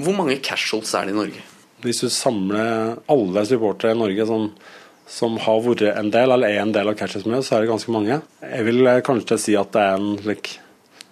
Hvor 0.00 0.14
mange 0.16 0.38
casuals 0.42 0.92
er 0.94 1.08
det 1.08 1.14
i 1.14 1.18
Norge? 1.18 1.42
Hvis 1.84 2.02
du 2.04 2.10
samler 2.12 2.98
alle 3.10 3.44
supportere 3.48 3.94
i 3.94 3.98
Norge 3.98 4.26
som, 4.28 4.50
som 5.08 5.38
har 5.40 5.62
vært 5.64 5.86
en 5.94 6.10
del, 6.12 6.34
eller 6.34 6.52
er 6.52 6.62
en 6.64 6.74
del 6.74 6.90
av 6.92 6.98
casuals-miljøet, 6.98 7.46
så 7.46 7.56
er 7.56 7.64
det 7.64 7.72
ganske 7.72 7.94
mange. 7.94 8.20
Jeg 8.44 8.66
vil 8.66 8.84
eh, 8.86 9.02
kanskje 9.06 9.38
si 9.40 9.56
at 9.58 9.72
det 9.74 9.86
er 9.86 9.98
en 9.98 10.12
like, 10.26 10.58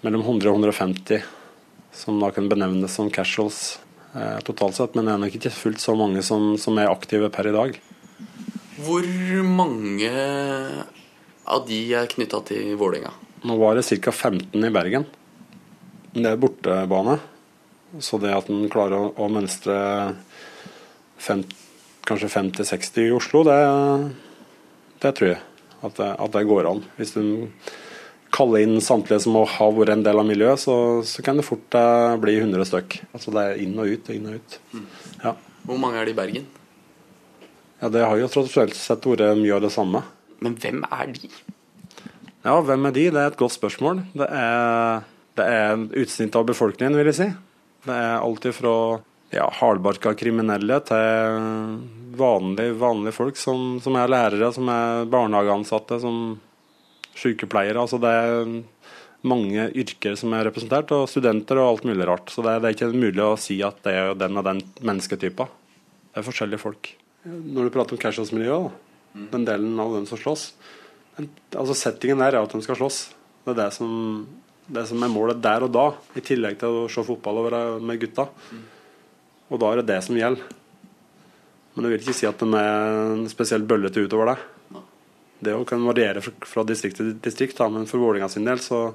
mellom 0.04 0.26
100 0.26 0.50
og 0.52 0.60
150 0.60 1.26
som 1.98 2.20
da 2.22 2.30
kan 2.30 2.48
benevnes 2.50 2.94
som 2.94 3.10
casuals 3.10 3.78
eh, 4.14 4.38
totalt 4.46 4.76
sett, 4.76 4.94
men 4.94 5.08
det 5.08 5.14
er 5.14 5.22
nok 5.24 5.38
ikke 5.38 5.54
fullt 5.54 5.82
så 5.82 5.96
mange 5.98 6.22
som, 6.26 6.52
som 6.60 6.78
er 6.78 6.90
aktive 6.92 7.30
per 7.34 7.50
i 7.50 7.54
dag. 7.54 7.78
Hvor 8.78 9.08
mange 9.42 10.12
av 11.48 11.64
de 11.66 11.80
er 11.98 12.10
knytta 12.12 12.44
til 12.46 12.76
Vålerenga? 12.78 13.10
Nå 13.46 13.56
var 13.60 13.78
det 13.78 13.86
ca. 13.86 14.12
15 14.12 14.64
i 14.64 14.70
Bergen. 14.74 15.06
Det 16.12 16.26
er 16.26 16.40
bortebane. 16.40 17.18
Så 18.04 18.18
det 18.20 18.34
at 18.34 18.48
en 18.52 18.68
klarer 18.72 18.98
å, 18.98 19.10
å 19.16 19.28
mønstre 19.32 19.76
fem, 21.18 21.44
kanskje 22.08 22.30
50-60 22.32 23.06
i 23.06 23.12
Oslo, 23.16 23.44
det, 23.48 23.58
det 25.04 25.14
tror 25.16 25.30
jeg 25.32 25.40
at 25.86 25.94
det, 25.96 26.08
at 26.18 26.34
det 26.34 26.44
går 26.50 26.68
an. 26.68 26.82
Hvis 26.98 27.14
du 27.14 27.22
kaller 28.34 28.66
inn 28.66 28.82
samtlige 28.84 29.22
som 29.24 29.38
har 29.40 29.72
vært 29.76 29.94
en 29.94 30.04
del 30.04 30.20
av 30.20 30.28
miljøet, 30.28 30.60
så, 30.60 30.76
så 31.06 31.24
kan 31.24 31.38
det 31.38 31.46
fort 31.46 31.78
eh, 31.78 32.18
bli 32.20 32.36
100 32.42 32.68
stykk. 32.68 33.00
Altså 33.12 33.32
det 33.34 33.44
er 33.44 33.64
inn 33.64 33.78
og 33.78 33.88
ut, 33.88 34.12
inn 34.12 34.28
og 34.28 34.40
ut. 34.40 34.58
Ja. 35.22 35.36
Hvor 35.68 35.80
mange 35.80 36.00
er 36.00 36.08
det 36.08 36.16
i 36.16 36.18
Bergen? 36.18 36.48
ja, 37.78 37.88
det 37.88 38.02
har 38.04 38.18
jo 38.18 38.30
tradisjonelt 38.30 38.76
sett 38.76 39.06
vært 39.06 39.38
mye 39.38 39.54
av 39.54 39.62
det 39.62 39.72
samme. 39.74 40.02
Men 40.42 40.56
hvem 40.58 40.82
er 40.90 41.12
de? 41.14 41.30
Ja, 42.48 42.56
hvem 42.64 42.88
er 42.88 42.94
de? 42.96 43.02
Det 43.12 43.20
er 43.20 43.28
et 43.28 43.36
godt 43.36 43.52
spørsmål. 43.58 43.98
Det 44.16 44.26
er, 44.32 45.02
det 45.36 45.44
er 45.52 45.82
utsnitt 46.00 46.36
av 46.38 46.46
befolkningen, 46.48 46.96
vil 46.96 47.10
jeg 47.10 47.18
si. 47.18 47.26
Det 47.84 47.92
er 47.92 48.22
alt 48.22 48.46
fra 48.56 48.74
ja, 49.34 49.44
hardbarka 49.58 50.14
kriminelle 50.16 50.78
til 50.88 51.42
vanlige, 52.18 52.72
vanlige 52.80 53.16
folk 53.18 53.36
som, 53.36 53.76
som 53.84 53.98
er 54.00 54.08
lærere, 54.14 54.48
som 54.56 54.70
er 54.72 55.04
barnehageansatte, 55.12 56.00
som 56.00 56.38
sykepleiere. 57.18 57.84
Altså 57.84 58.00
det 58.00 58.14
er 58.16 58.56
mange 59.28 59.68
yrker 59.82 60.16
som 60.16 60.32
er 60.32 60.48
representert, 60.48 60.94
og 60.96 61.04
studenter 61.12 61.60
og 61.60 61.74
alt 61.74 61.86
mulig 61.90 62.08
rart. 62.08 62.32
Så 62.32 62.46
det 62.46 62.54
er, 62.54 62.64
det 62.64 62.70
er 62.70 62.78
ikke 62.78 62.90
mulig 62.96 63.24
å 63.26 63.36
si 63.36 63.60
at 63.66 63.84
det 63.84 63.96
er 63.98 64.16
den 64.24 64.40
og 64.40 64.48
den 64.48 64.64
mennesketypa. 64.80 65.50
Det 66.08 66.22
er 66.22 66.30
forskjellige 66.32 66.64
folk. 66.64 66.94
Når 67.28 67.68
du 67.68 67.76
prater 67.76 67.98
om 67.98 68.00
casuals-miljøet, 68.00 68.84
den 69.34 69.44
delen 69.44 69.76
av 69.82 69.98
dem 69.98 70.08
som 70.08 70.20
slåss 70.20 70.52
altså 71.18 71.76
Settingen 71.76 72.20
der 72.22 72.36
er 72.36 72.44
at 72.44 72.54
de 72.54 72.60
skal 72.64 72.78
slåss. 72.78 73.00
Det 73.44 73.54
er 73.54 73.60
det 73.62 73.70
som, 73.76 73.90
det 74.68 74.84
som 74.90 75.02
er 75.02 75.12
målet 75.12 75.42
der 75.42 75.64
og 75.66 75.72
da, 75.74 75.86
i 76.18 76.24
tillegg 76.24 76.58
til 76.60 76.84
å 76.84 76.88
se 76.92 77.04
fotball 77.06 77.40
og 77.40 77.48
være 77.48 77.62
med 77.80 78.00
gutta. 78.02 78.28
Og 79.48 79.60
da 79.62 79.72
er 79.72 79.80
det 79.80 79.88
det 79.90 80.02
som 80.04 80.18
gjelder. 80.18 80.56
Men 81.74 81.86
jeg 81.86 81.94
vil 81.94 82.04
ikke 82.04 82.18
si 82.18 82.28
at 82.28 82.40
de 82.42 82.58
er 82.58 83.26
spesielt 83.30 83.68
bøllete 83.70 84.02
utover 84.04 84.32
det. 84.32 84.38
Det 85.46 85.54
kan 85.70 85.84
variere 85.86 86.20
fra, 86.20 86.64
distrikt 86.66 86.98
til 86.98 87.12
distrikt, 87.22 87.60
men 87.70 87.86
for 87.86 88.02
Vålinga 88.02 88.26
sin 88.32 88.48
del 88.48 88.58
så, 88.58 88.88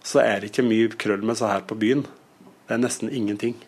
så 0.00 0.22
er 0.22 0.40
det 0.40 0.48
ikke 0.48 0.64
mye 0.64 0.94
krøll 0.96 1.24
med 1.28 1.36
seg 1.36 1.52
her 1.52 1.66
på 1.68 1.76
byen. 1.76 2.06
Det 2.66 2.72
er 2.74 2.80
nesten 2.80 3.12
ingenting. 3.12 3.58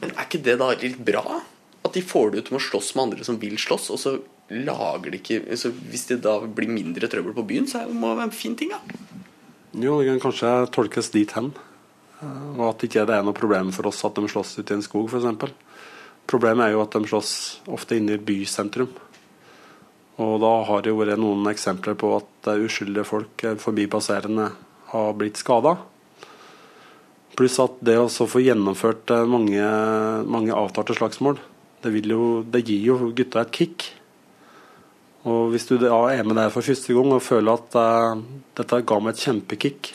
Men 0.00 0.14
er 0.14 0.24
ikke 0.24 0.40
det 0.46 0.56
da 0.62 0.70
litt 0.72 0.96
bra? 1.04 1.42
At 1.84 1.92
de 1.92 2.00
får 2.00 2.32
det 2.32 2.40
ut 2.40 2.54
med 2.54 2.62
å 2.62 2.64
slåss 2.70 2.94
med 2.96 3.04
andre 3.04 3.26
som 3.28 3.36
vil 3.42 3.58
slåss, 3.60 3.90
og 3.92 4.00
så 4.00 4.14
lager 4.54 5.10
det 5.10 5.20
ikke 5.22 5.56
så 5.58 5.70
Hvis 5.74 6.06
det 6.10 6.22
da 6.24 6.38
blir 6.46 6.70
mindre 6.70 7.10
trøbbel 7.10 7.34
på 7.36 7.46
byen, 7.48 7.68
så 7.70 7.84
må 7.90 8.12
det 8.12 8.20
være 8.22 8.30
en 8.30 8.36
fin 8.38 8.56
ting, 8.58 8.72
da. 8.74 8.80
Jo, 9.74 9.98
det 9.98 10.12
kan 10.12 10.20
kanskje 10.28 10.50
tolkes 10.74 11.10
dit 11.10 11.32
hen. 11.34 11.50
Eh, 12.22 12.50
Og 12.58 12.68
at 12.70 12.84
ikke 12.86 13.06
det 13.08 13.16
er 13.16 13.24
noe 13.26 13.36
problem 13.36 13.72
for 13.74 13.90
oss 13.90 14.04
at 14.06 14.14
de 14.18 14.30
slåss 14.30 14.58
ute 14.60 14.70
i 14.70 14.78
en 14.78 14.84
skog, 14.86 15.10
f.eks. 15.10 15.54
Problemet 16.30 16.68
er 16.68 16.76
jo 16.76 16.84
at 16.84 16.94
de 16.94 17.10
slåss 17.10 17.32
ofte 17.74 17.98
inne 17.98 18.16
i 18.16 18.22
bysentrum. 18.22 18.92
Og 20.22 20.36
da 20.40 20.52
har 20.68 20.84
det 20.84 20.92
jo 20.92 21.00
vært 21.00 21.18
noen 21.18 21.50
eksempler 21.50 21.98
på 21.98 22.12
at 22.20 22.52
eh, 22.52 22.62
uskyldige 22.68 23.08
folk, 23.08 23.34
eh, 23.42 23.58
forbipasserende, 23.60 24.52
har 24.94 25.18
blitt 25.18 25.40
skada. 25.40 25.74
Pluss 27.34 27.58
at 27.58 27.80
det 27.82 27.96
å 27.98 28.06
få 28.06 28.44
gjennomført 28.44 29.10
mange, 29.26 29.58
mange 30.30 30.54
avtalte 30.54 30.94
slagsmål, 30.94 31.40
det, 31.82 31.90
vil 31.90 32.12
jo, 32.14 32.26
det 32.46 32.62
gir 32.62 32.92
jo 32.92 33.10
gutta 33.10 33.42
et 33.42 33.50
kick. 33.56 33.88
Og 35.24 35.54
hvis 35.54 35.68
du 35.70 35.78
da 35.80 35.96
er 36.12 36.24
med 36.26 36.36
der 36.36 36.52
for 36.52 36.66
første 36.66 36.92
gang 36.92 37.12
og 37.16 37.22
føler 37.24 37.56
at 37.56 37.76
uh, 37.80 38.24
dette 38.58 38.80
ga 38.84 38.98
meg 39.00 39.14
et 39.14 39.24
kjempekick, 39.24 39.94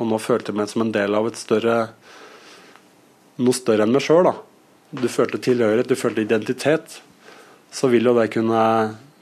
og 0.00 0.08
nå 0.08 0.20
følte 0.22 0.52
jeg 0.54 0.60
meg 0.60 0.70
som 0.72 0.86
en 0.86 0.94
del 0.94 1.16
av 1.16 1.28
et 1.28 1.36
større 1.36 1.76
noe 3.40 3.56
større 3.56 3.86
enn 3.86 3.94
meg 3.94 4.04
sjøl, 4.04 4.26
da. 4.28 4.34
Du 4.90 5.06
følte 5.08 5.40
tilhørighet, 5.40 5.88
du 5.88 5.98
følte 5.98 6.24
identitet, 6.24 6.98
så 7.70 7.88
vil 7.92 8.08
jo 8.08 8.16
det 8.16 8.30
kunne 8.34 8.62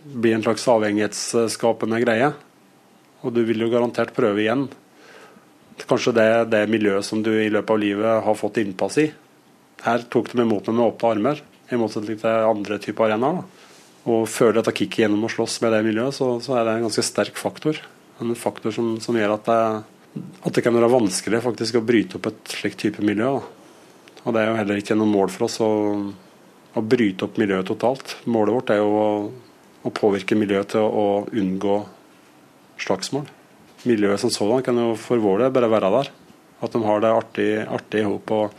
bli 0.09 0.33
en 0.33 0.45
slags 0.45 0.65
avhengighetsskapende 0.73 2.00
greie. 2.03 2.31
Og 3.27 3.35
du 3.35 3.43
vil 3.47 3.61
jo 3.62 3.71
garantert 3.73 4.15
prøve 4.17 4.43
igjen. 4.43 4.67
Kanskje 5.88 6.15
det 6.17 6.29
det 6.55 6.65
miljøet 6.71 7.07
som 7.07 7.23
du 7.23 7.31
i 7.35 7.50
løpet 7.53 7.75
av 7.75 7.83
livet 7.83 8.25
har 8.25 8.38
fått 8.38 8.61
innpass 8.62 8.99
i. 9.03 9.09
Her 9.85 10.07
tok 10.11 10.33
de 10.33 10.43
imot 10.43 10.67
meg 10.71 10.79
med 10.79 10.87
åpne 10.88 11.12
armer, 11.15 11.43
i 11.69 11.79
motsetning 11.79 12.19
til 12.19 12.49
andre 12.49 12.79
typer 12.83 13.11
arenaer. 13.11 13.45
Og 14.09 14.25
føler 14.31 14.59
dette 14.59 14.73
kicket 14.73 15.05
gjennom 15.05 15.27
å 15.27 15.31
slåss 15.33 15.59
med 15.65 15.75
det 15.75 15.85
miljøet, 15.85 16.17
så, 16.17 16.31
så, 16.41 16.57
er 16.57 16.65
det 16.65 16.77
en 16.77 16.87
ganske 16.87 17.05
sterk 17.05 17.38
faktor. 17.41 17.81
En 18.23 18.33
faktor 18.38 18.73
som, 18.75 18.95
som 19.03 19.17
gjør 19.19 19.35
at 19.37 19.49
det, 19.50 19.59
at 20.49 20.55
det, 20.55 20.65
kan 20.65 20.75
være 20.75 20.91
vanskelig 20.91 21.43
faktisk 21.45 21.79
å 21.79 21.85
bryte 21.85 22.17
opp 22.19 22.31
et 22.31 22.55
slikt 22.57 22.81
type 22.87 23.05
miljø. 23.05 23.35
Da. 23.37 24.23
Og 24.25 24.35
Det 24.35 24.41
er 24.41 24.49
jo 24.50 24.57
heller 24.62 24.81
ikke 24.81 24.97
noe 24.99 25.11
mål 25.11 25.33
for 25.35 25.49
oss 25.49 25.59
å, 25.65 25.71
å 26.73 26.85
bryte 26.85 27.29
opp 27.29 27.37
miljøet 27.41 27.69
totalt. 27.69 28.17
Målet 28.31 28.57
vårt 28.57 28.73
er 28.73 28.81
jo 28.81 28.88
å, 28.97 29.11
å 29.85 29.95
påvirke 29.95 30.38
miljøet 30.38 30.73
til 30.75 30.87
å 30.88 31.09
unngå 31.29 31.77
slagsmål. 32.81 33.29
Miljøet 33.88 34.25
som 34.25 34.33
sådan 34.33 34.65
kan 34.67 34.81
jo 34.81 34.95
for 34.99 35.21
vår 35.23 35.45
del 35.45 35.55
bare 35.55 35.71
være 35.71 35.93
der. 35.99 36.12
At 36.65 36.75
de 36.75 36.81
har 36.83 37.05
det 37.05 37.12
artig 37.15 38.00
i 38.00 38.07
hop 38.09 38.33
og, 38.35 38.57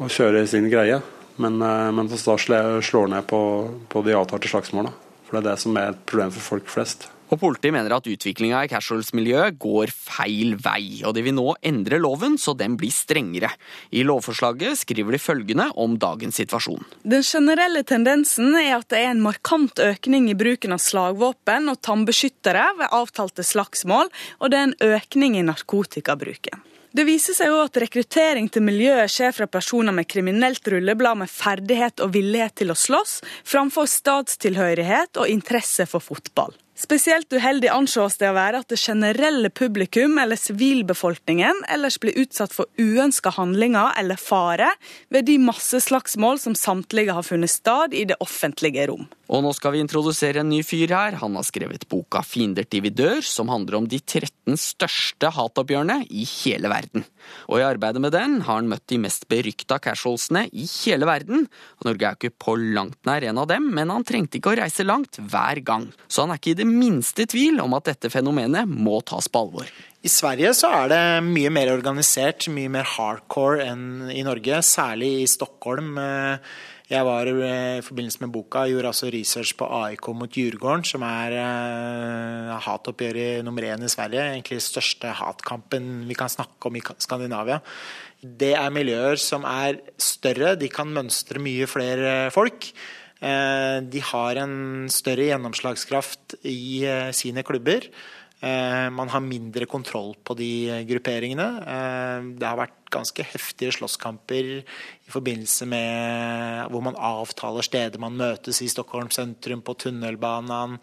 og 0.00 0.10
kjører 0.10 0.48
sin 0.50 0.66
greie. 0.72 0.98
Men, 1.36 1.60
eh, 1.62 1.90
men 1.92 2.08
da 2.08 2.36
slår 2.38 3.12
ned 3.12 3.26
på, 3.26 3.40
på 3.88 4.06
de 4.06 4.16
avtalte 4.16 4.50
slagsmålene. 4.50 4.94
For 5.26 5.36
det 5.36 5.42
er 5.42 5.50
det 5.50 5.60
som 5.64 5.76
er 5.76 5.92
et 5.92 6.02
problem 6.06 6.32
for 6.34 6.54
folk 6.54 6.70
flest. 6.70 7.08
Og 7.26 7.40
Politiet 7.42 7.74
mener 7.74 7.90
at 7.96 8.06
utviklinga 8.06 8.60
i 8.62 8.70
casuals-miljøet 8.70 9.56
går 9.58 9.90
feil 9.90 10.54
vei, 10.62 11.02
og 11.02 11.16
de 11.16 11.24
vil 11.26 11.34
nå 11.34 11.56
endre 11.66 11.98
loven 11.98 12.36
så 12.38 12.54
den 12.58 12.76
blir 12.78 12.94
strengere. 12.94 13.50
I 13.90 14.04
lovforslaget 14.06 14.78
skriver 14.84 15.16
de 15.16 15.22
følgende 15.22 15.66
om 15.74 15.96
dagens 15.98 16.38
situasjon. 16.38 16.86
Den 17.02 17.26
generelle 17.26 17.82
tendensen 17.82 18.54
er 18.60 18.76
at 18.78 18.88
det 18.94 19.02
er 19.02 19.10
en 19.10 19.24
markant 19.24 19.82
økning 19.82 20.30
i 20.30 20.38
bruken 20.38 20.76
av 20.76 20.84
slagvåpen 20.84 21.72
og 21.72 21.82
tannbeskyttere 21.82 22.68
ved 22.78 22.94
avtalte 22.94 23.46
slagsmål, 23.46 24.12
og 24.38 24.54
det 24.54 24.62
er 24.62 24.70
en 24.70 24.78
økning 24.94 25.40
i 25.40 25.46
narkotikabruken. 25.50 26.62
Det 26.96 27.04
viser 27.04 27.34
seg 27.36 27.50
jo 27.50 27.58
at 27.60 27.76
rekruttering 27.76 28.46
til 28.48 28.62
miljøet 28.64 29.12
skjer 29.12 29.34
fra 29.36 29.46
personer 29.52 29.92
med 29.92 30.08
kriminelt 30.08 30.64
rulleblad 30.72 31.18
med 31.20 31.28
ferdighet 31.28 32.00
og 32.00 32.14
villighet 32.14 32.54
til 32.62 32.72
å 32.72 32.76
slåss, 32.78 33.18
framfor 33.44 33.90
statstilhørighet 33.90 35.20
og 35.20 35.28
interesse 35.28 35.84
for 35.90 36.00
fotball. 36.00 36.54
Spesielt 36.76 37.32
uheldig 37.32 37.68
anses 37.72 38.16
det 38.20 38.30
å 38.30 38.36
være 38.36 38.62
at 38.62 38.72
det 38.72 38.80
generelle 38.80 39.48
publikum 39.48 40.16
eller 40.20 40.40
sivilbefolkningen 40.40 41.62
ellers 41.72 41.96
blir 42.00 42.16
utsatt 42.20 42.56
for 42.56 42.68
uønska 42.80 43.34
handlinger 43.36 43.92
eller 44.00 44.20
fare 44.20 44.68
ved 45.12 45.28
de 45.28 45.36
masseslagsmål 45.40 46.40
som 46.40 46.56
samtlige 46.56 47.16
har 47.16 47.24
funnet 47.28 47.52
sted 47.52 47.96
i 47.96 48.04
det 48.08 48.16
offentlige 48.24 48.88
rom. 48.88 49.04
Og 49.26 49.42
nå 49.42 49.50
skal 49.56 49.74
vi 49.74 49.80
introdusere 49.82 50.42
en 50.42 50.50
ny 50.52 50.60
fyr 50.66 50.92
her. 50.94 51.16
Han 51.18 51.34
har 51.34 51.46
skrevet 51.46 51.86
boka 51.90 52.22
'Fiender 52.22 52.66
til 52.68 52.84
vi 52.84 52.90
dør', 52.94 53.24
som 53.26 53.48
handler 53.50 53.78
om 53.78 53.88
de 53.88 53.98
13 53.98 54.54
største 54.54 55.32
hatoppgjørene 55.34 56.06
i 56.06 56.22
hele 56.24 56.70
verden. 56.70 57.04
Og 57.50 57.58
i 57.58 57.66
arbeidet 57.66 58.00
med 58.00 58.12
den 58.14 58.40
har 58.46 58.60
han 58.60 58.70
møtt 58.70 58.86
de 58.86 58.98
mest 59.02 59.26
berykta 59.28 59.80
casualsene 59.82 60.46
i 60.52 60.66
hele 60.84 61.06
verden. 61.06 61.48
Og 61.80 61.90
Norge 61.90 62.06
er 62.06 62.14
jo 62.14 62.30
ikke 62.30 62.38
på 62.38 62.54
langt 62.76 63.00
nær 63.04 63.26
en 63.26 63.38
av 63.42 63.48
dem, 63.50 63.66
men 63.74 63.90
han 63.90 64.06
trengte 64.06 64.38
ikke 64.38 64.54
å 64.54 64.60
reise 64.62 64.86
langt 64.86 65.18
hver 65.18 65.58
gang. 65.64 65.90
Så 66.06 66.22
han 66.22 66.30
er 66.30 66.38
ikke 66.38 66.54
i 66.54 66.62
det 66.62 66.70
minste 66.70 67.26
tvil 67.26 67.58
om 67.60 67.74
at 67.74 67.90
dette 67.90 68.10
fenomenet 68.10 68.70
må 68.70 69.02
tas 69.02 69.26
på 69.26 69.42
alvor. 69.42 69.66
I 70.06 70.12
Sverige 70.12 70.52
så 70.54 70.70
er 70.84 70.88
det 70.92 71.02
mye 71.26 71.50
mer 71.50 71.72
organisert, 71.72 72.46
mye 72.46 72.70
mer 72.70 72.86
hardcore 72.86 73.66
enn 73.66 74.06
i 74.14 74.22
Norge. 74.22 74.62
Særlig 74.62 75.10
i 75.24 75.26
Stockholm. 75.26 75.98
Jeg 76.86 77.02
var 77.02 77.26
i 77.26 77.82
forbindelse 77.82 78.20
med 78.22 78.30
boka 78.30 78.60
gjorde 78.70 78.92
altså 78.92 79.08
research 79.10 79.56
på 79.58 79.66
AIK 79.66 80.06
mot 80.14 80.30
Djurgården, 80.30 80.84
som 80.86 81.02
er 81.02 81.34
uh, 81.34 82.52
hatoppgjøret 82.62 83.42
nummer 83.42 83.66
én 83.66 83.82
i 83.82 83.90
Sverige. 83.90 84.22
Egentlig 84.36 84.60
største 84.62 85.10
hatkampen 85.18 86.04
vi 86.06 86.14
kan 86.14 86.30
snakke 86.30 86.70
om 86.70 86.78
i 86.78 86.84
Skandinavia. 87.02 87.58
Det 88.22 88.52
er 88.54 88.70
miljøer 88.70 89.18
som 89.18 89.42
er 89.50 89.80
større, 89.98 90.54
de 90.54 90.70
kan 90.70 90.94
mønstre 90.94 91.42
mye 91.42 91.66
flere 91.66 92.14
folk. 92.34 92.70
Eh, 93.24 93.78
de 93.80 94.00
har 94.12 94.36
en 94.42 94.88
større 94.92 95.30
gjennomslagskraft 95.30 96.36
i 96.44 96.84
eh, 96.84 97.12
sine 97.16 97.44
klubber. 97.46 97.86
Eh, 98.44 98.88
man 98.92 99.08
har 99.08 99.22
mindre 99.24 99.64
kontroll 99.64 100.12
på 100.20 100.34
de 100.36 100.50
grupperingene. 100.88 101.46
Det 102.36 102.44
har 102.44 102.58
vært 102.58 102.74
ganske 102.92 103.24
heftige 103.26 103.72
slåsskamper 103.74 104.50
i 104.60 105.10
forbindelse 105.10 105.66
med 105.68 106.68
hvor 106.70 106.84
man 106.84 106.98
avtaler 107.00 107.64
steder 107.66 108.00
man 108.02 108.14
møtes 108.18 108.60
i 108.62 108.68
Stockholm 108.70 109.08
sentrum, 109.14 109.62
på 109.64 109.74
tunnelbanen, 109.80 110.76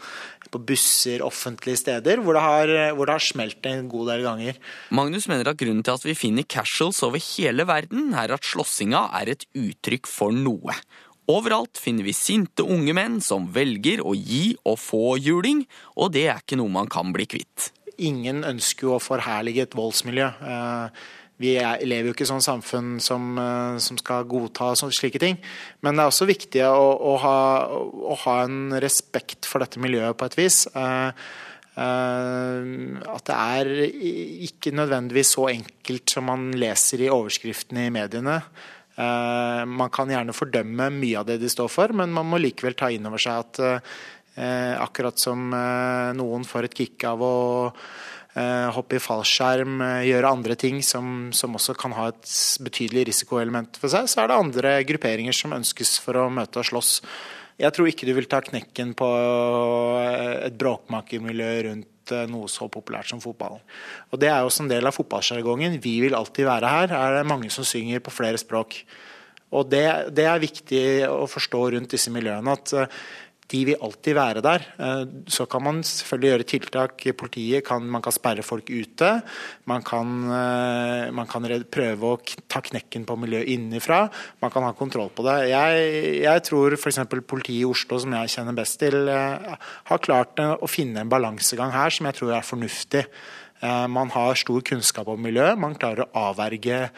på 0.50 0.62
busser, 0.66 1.24
offentlige 1.26 1.80
steder, 1.84 2.20
hvor 2.26 2.38
det 2.38 2.44
har, 2.44 2.74
hvor 2.98 3.08
det 3.08 3.18
har 3.20 3.28
smelt 3.30 3.70
en 3.70 3.88
god 3.92 4.12
del 4.12 4.26
ganger. 4.26 4.60
Magnus 4.90 5.30
mener 5.32 5.54
at 5.54 5.62
grunnen 5.62 5.86
til 5.86 5.96
at 5.96 6.10
vi 6.10 6.18
finner 6.18 6.50
casuals 6.50 7.04
over 7.06 7.22
hele 7.22 7.70
verden, 7.70 8.12
er 8.18 8.34
at 8.34 8.50
slåssinga 8.50 9.08
er 9.22 9.36
et 9.38 9.48
uttrykk 9.54 10.10
for 10.10 10.36
noe. 10.36 10.76
Overalt 11.32 11.80
finner 11.80 12.03
vi 12.03 12.13
sinte 12.15 12.65
unge 12.68 12.92
menn 12.96 13.22
som 13.24 13.46
velger 13.56 14.01
å 14.03 14.12
gi 14.18 14.58
og 14.68 14.75
få 14.82 15.15
juling, 15.24 15.63
og 15.96 16.12
det 16.15 16.27
er 16.27 16.42
ikke 16.42 16.60
noe 16.60 16.74
man 16.74 16.92
kan 16.92 17.13
bli 17.15 17.27
kvitt. 17.32 17.72
Ingen 18.03 18.44
ønsker 18.44 18.89
jo 18.89 18.96
å 18.98 19.03
forherlige 19.03 19.63
et 19.68 19.77
voldsmiljø. 19.77 20.27
Eh, 20.27 21.03
vi 21.43 21.54
lever 21.58 22.10
jo 22.10 22.13
ikke 22.13 22.26
i 22.28 22.30
sånn 22.30 22.43
samfunn 22.43 23.00
som, 23.02 23.38
eh, 23.39 23.78
som 23.80 23.98
skal 23.98 24.28
godta 24.28 24.74
slike 24.76 25.19
ting. 25.19 25.39
Men 25.82 25.95
det 25.95 26.04
er 26.04 26.12
også 26.12 26.28
viktig 26.28 26.62
å, 26.67 26.91
å, 27.00 27.15
ha, 27.24 27.39
å, 27.71 28.15
ha, 28.26 28.36
en 28.43 28.76
respekt 28.84 29.48
for 29.48 29.63
dette 29.63 29.80
miljøet 29.80 30.17
på 30.17 30.28
et 30.28 30.38
vis. 30.38 30.67
Eh, 30.76 31.12
at 31.74 33.24
det 33.26 33.34
er 33.34 33.71
ikke 34.45 34.76
nødvendigvis 34.78 35.34
så 35.34 35.48
enkelt 35.50 36.12
som 36.13 36.28
man 36.30 36.52
leser 36.52 37.02
i 37.02 37.10
overskriftene 37.10 37.88
i 37.88 37.93
mediene. 37.93 38.43
Eh, 38.93 39.65
man 39.65 39.89
kan 39.93 40.12
gjerne 40.12 40.36
fordømme 40.38 40.89
mye 40.93 41.19
av 41.21 41.27
det 41.29 41.39
de 41.41 41.49
står 41.49 41.69
for, 41.71 41.93
men 41.97 42.13
man 42.13 42.27
må 42.29 42.39
likevel 42.41 42.75
ta 42.77 42.91
inn 42.93 43.08
over 43.10 43.21
seg 43.21 43.39
at 43.41 43.62
eh, 43.65 44.73
akkurat 44.77 45.17
som 45.17 45.47
eh, 45.58 46.13
noen 46.17 46.45
får 46.45 46.69
et 46.69 46.82
kick 46.84 47.08
av 47.10 47.23
å 47.25 47.36
hoppe 48.34 48.97
i 48.97 49.01
fallskjerm, 49.03 49.75
gjøre 50.08 50.29
andre 50.34 50.56
ting 50.58 50.79
som, 50.82 51.27
som, 51.38 51.53
også 51.53 51.75
kan 51.77 51.93
ha 51.93 52.08
et 52.10 52.32
betydelig 52.65 53.03
risikoelement 53.12 53.77
for 53.77 53.93
seg, 53.93 54.08
så 54.10 54.23
er 54.23 54.32
det 54.32 54.38
andre 54.41 54.71
grupperinger 54.89 55.38
som 55.38 55.53
ønskes 55.53 55.99
for 56.01 56.17
å 56.17 56.23
møte 56.34 56.58
og 56.58 56.65
slåss. 56.65 56.95
Jeg 57.62 57.75
tror 57.77 57.91
ikke 57.91 58.10
du 58.10 58.15
vil 58.17 58.25
ta 58.32 58.39
knekken 58.41 58.95
på 58.97 59.10
et 60.49 60.58
bråkmakermiljø 60.58 61.51
rundt 61.67 61.92
Eh, 62.12 62.26
noe 62.28 62.50
så 62.52 62.68
populært 62.68 63.08
som 63.08 63.22
fotballen. 63.24 63.62
Og 64.12 64.20
Det 64.20 64.28
er 64.28 64.39
jo 64.42 64.50
også 64.50 64.63
en 64.63 64.72
del 64.72 64.86
av 64.86 64.96
fotballsjargongen. 64.96 65.80
Vi 65.80 66.02
vil 66.02 66.16
alltid 66.16 66.46
være 66.46 66.68
her. 66.68 66.92
er 66.92 67.18
det 67.18 67.28
mange 67.28 67.50
som 67.50 67.63
synger 67.63 68.00
på 68.00 68.12
flere 68.12 68.38
språk. 68.38 68.84
Og 69.52 69.70
det, 69.70 70.13
det 70.13 70.26
er 70.26 70.39
viktig 70.39 71.08
å 71.08 71.28
forstå 71.28 71.72
rundt 71.72 71.92
disse 71.92 72.12
miljøene. 72.12 72.52
at 72.52 72.74
eh, 72.74 72.88
de 73.51 73.63
vil 73.67 73.82
alltid 73.84 74.15
være 74.17 74.43
der. 74.43 74.65
Eh, 74.79 75.03
så 75.27 75.45
kan 75.49 75.63
man 75.63 75.82
selvfølgelig 75.84 76.32
gjøre 76.32 76.47
tiltak. 76.49 77.03
Politiet 77.17 77.65
kan, 77.67 77.84
man 77.84 78.01
kan 78.01 78.15
sperre 78.15 78.45
folk 78.45 78.69
ute. 78.69 79.12
Man 79.65 79.84
kan, 79.84 80.08
eh, 80.32 81.12
man 81.12 81.27
kan 81.27 81.47
prøve 81.71 82.13
å 82.13 82.19
ta 82.47 82.62
knekken 82.62 83.06
på 83.06 83.17
miljøet 83.19 83.51
innenfra. 83.53 84.08
Man 84.41 84.51
kan 84.51 84.63
ha 84.63 84.73
kontroll 84.73 85.12
på 85.13 85.25
det. 85.27 85.49
Jeg, 85.51 86.23
jeg 86.23 86.43
tror 86.49 86.77
f.eks. 86.77 87.03
politiet 87.27 87.62
i 87.62 87.69
Oslo, 87.69 87.99
som 87.99 88.15
jeg 88.19 88.34
kjenner 88.38 88.58
best 88.58 88.79
til, 88.79 89.08
eh, 89.08 89.56
har 89.91 90.03
klart 90.03 90.39
å 90.39 90.69
finne 90.69 91.03
en 91.03 91.12
balansegang 91.12 91.73
her 91.75 91.93
som 91.93 92.08
jeg 92.10 92.19
tror 92.19 92.38
er 92.38 92.47
fornuftig. 92.47 93.08
Man 93.63 94.10
har 94.12 94.36
stor 94.36 94.60
kunnskap 94.67 95.08
om 95.08 95.21
miljøet. 95.23 95.56
Man 95.56 95.78
klarer 95.80 96.04
å 96.04 96.26
avverge 96.32 96.89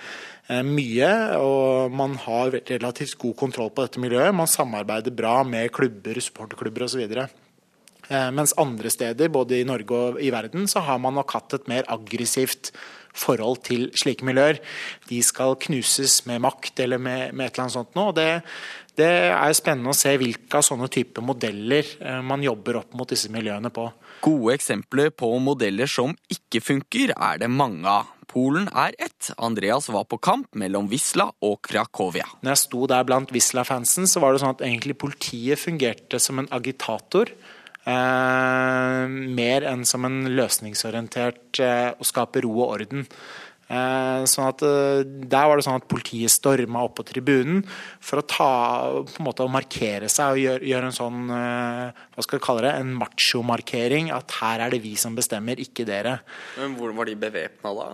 Eh, 0.46 0.62
mye, 0.62 1.10
og 1.42 1.94
man 1.98 2.20
har 2.22 2.54
relativt 2.70 3.18
god 3.18 3.34
kontroll 3.40 3.72
på 3.74 3.86
dette 3.86 4.02
miljøet. 4.02 4.36
Man 4.36 4.50
samarbeider 4.50 5.14
bra 5.16 5.40
med 5.48 5.72
klubber, 5.74 6.20
supporterklubber 6.22 6.86
osv. 6.86 7.02
Eh, 7.02 8.30
mens 8.30 8.54
andre 8.62 8.92
steder, 8.94 9.32
både 9.34 9.58
i 9.58 9.66
Norge 9.66 9.98
og 9.98 10.20
i 10.22 10.30
verden, 10.30 10.68
så 10.70 10.84
har 10.86 11.02
man 11.02 11.18
nok 11.18 11.34
hatt 11.34 11.58
et 11.58 11.72
mer 11.72 11.90
aggressivt 11.90 12.70
forhold 13.16 13.64
til 13.66 13.90
slike 13.98 14.28
miljøer. 14.28 14.62
De 15.10 15.24
skal 15.26 15.58
knuses 15.66 16.20
med 16.30 16.44
makt 16.46 16.84
eller 16.84 17.02
med, 17.02 17.34
med 17.34 17.48
et 17.48 17.56
eller 17.56 17.66
annet 17.66 17.78
sånt 17.80 17.98
noe. 17.98 18.14
Det, 18.14 18.30
det 19.02 19.12
er 19.32 19.58
spennende 19.58 19.96
å 19.96 19.98
se 19.98 20.14
hvilke 20.20 20.60
av 20.60 20.68
sånne 20.68 20.92
typer 20.94 21.26
modeller 21.26 21.90
eh, 21.98 22.22
man 22.22 22.46
jobber 22.46 22.84
opp 22.84 22.94
mot 22.94 23.10
disse 23.10 23.34
miljøene 23.34 23.74
på. 23.74 23.90
Gode 24.24 24.56
eksempler 24.56 25.12
på 25.14 25.30
modeller 25.44 25.90
som 25.90 26.16
ikke 26.32 26.62
funker, 26.64 27.14
er 27.16 27.42
det 27.42 27.52
mange 27.52 27.90
av. 27.90 28.12
Polen 28.36 28.66
er 28.76 28.96
ett. 29.00 29.30
Andreas 29.38 29.88
var 29.94 30.08
på 30.12 30.18
kamp 30.20 30.58
mellom 30.60 30.90
Wisla 30.92 31.30
og 31.46 31.62
Krakovia. 31.64 32.26
Når 32.44 32.52
jeg 32.52 32.62
sto 32.66 32.88
der 32.92 33.06
blant 33.08 33.32
Wisla-fansen, 33.32 34.10
så 34.12 34.20
var 34.20 34.34
det 34.34 34.42
sånn 34.44 34.56
at 34.58 34.64
egentlig 34.66 34.98
politiet 35.00 35.62
fungerte 35.62 36.20
som 36.20 36.42
en 36.42 36.50
agitator. 36.56 37.32
Eh, 37.86 39.06
mer 39.40 39.68
enn 39.70 39.86
som 39.86 40.08
en 40.08 40.24
løsningsorientert 40.36 41.62
eh, 41.62 41.92
å 41.94 42.08
skape 42.08 42.42
ro 42.44 42.56
og 42.58 42.80
orden. 42.80 43.06
Eh, 43.66 44.24
sånn 44.30 44.46
at 44.52 44.62
eh, 44.62 45.00
Der 45.26 45.48
var 45.50 45.58
det 45.58 45.64
sånn 45.66 45.80
at 45.80 45.88
politiet 45.90 46.30
storma 46.30 46.84
opp 46.86 47.00
på 47.00 47.06
tribunen 47.10 47.64
for 47.98 48.22
å 48.22 48.26
ta, 48.30 48.50
på 49.10 49.18
en 49.18 49.26
måte 49.26 49.42
å 49.42 49.50
markere 49.50 50.10
seg 50.12 50.36
og 50.36 50.42
gjøre, 50.44 50.68
gjøre 50.70 50.92
en 50.92 50.98
sånn 51.00 51.32
eh, 51.34 52.04
hva 52.14 52.26
skal 52.28 52.44
kalle 52.44 52.68
det, 52.68 52.76
en 52.78 52.94
macho-markering. 53.00 54.12
At 54.14 54.38
her 54.42 54.68
er 54.68 54.76
det 54.76 54.84
vi 54.86 54.94
som 55.00 55.18
bestemmer, 55.18 55.58
ikke 55.62 55.88
dere. 55.88 56.20
Men 56.60 56.78
Hvordan 56.78 57.02
var 57.02 57.10
de 57.10 57.18
bevæpna 57.26 57.74
da? 57.80 57.90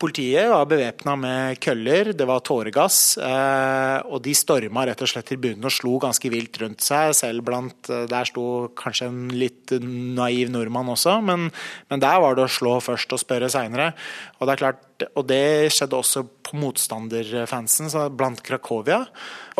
Politiet 0.00 0.48
var 0.48 0.64
bevæpna 0.64 1.12
med 1.20 1.58
køller, 1.60 2.14
det 2.16 2.24
var 2.24 2.40
tåregass. 2.40 3.18
Eh, 3.20 3.98
og 4.08 4.22
de 4.24 4.32
storma 4.32 4.86
rett 4.88 5.02
og 5.04 5.10
slett 5.10 5.26
tribunen 5.28 5.68
og 5.68 5.74
slo 5.76 5.98
ganske 6.00 6.30
vilt 6.32 6.56
rundt 6.62 6.80
seg. 6.80 7.12
Selv 7.18 7.44
blant 7.44 7.90
eh, 7.92 8.06
Der 8.08 8.28
sto 8.28 8.44
kanskje 8.80 9.10
en 9.10 9.26
litt 9.28 9.74
naiv 9.84 10.48
nordmann 10.54 10.88
også, 10.94 11.18
men, 11.20 11.50
men 11.92 12.00
der 12.00 12.16
var 12.24 12.38
det 12.38 12.46
å 12.46 12.54
slå 12.54 12.78
først 12.80 13.12
og 13.12 13.20
spørre 13.20 13.52
seinere. 13.52 13.90
Og 14.38 14.48
det 14.48 14.56
er 14.56 14.62
klart 14.62 14.86
og 15.16 15.24
det 15.28 15.72
skjedde 15.72 15.96
også 15.96 16.24
på 16.44 16.58
motstanderfansen 16.60 17.92
blant 18.16 18.40
Krakovia. 18.44 19.02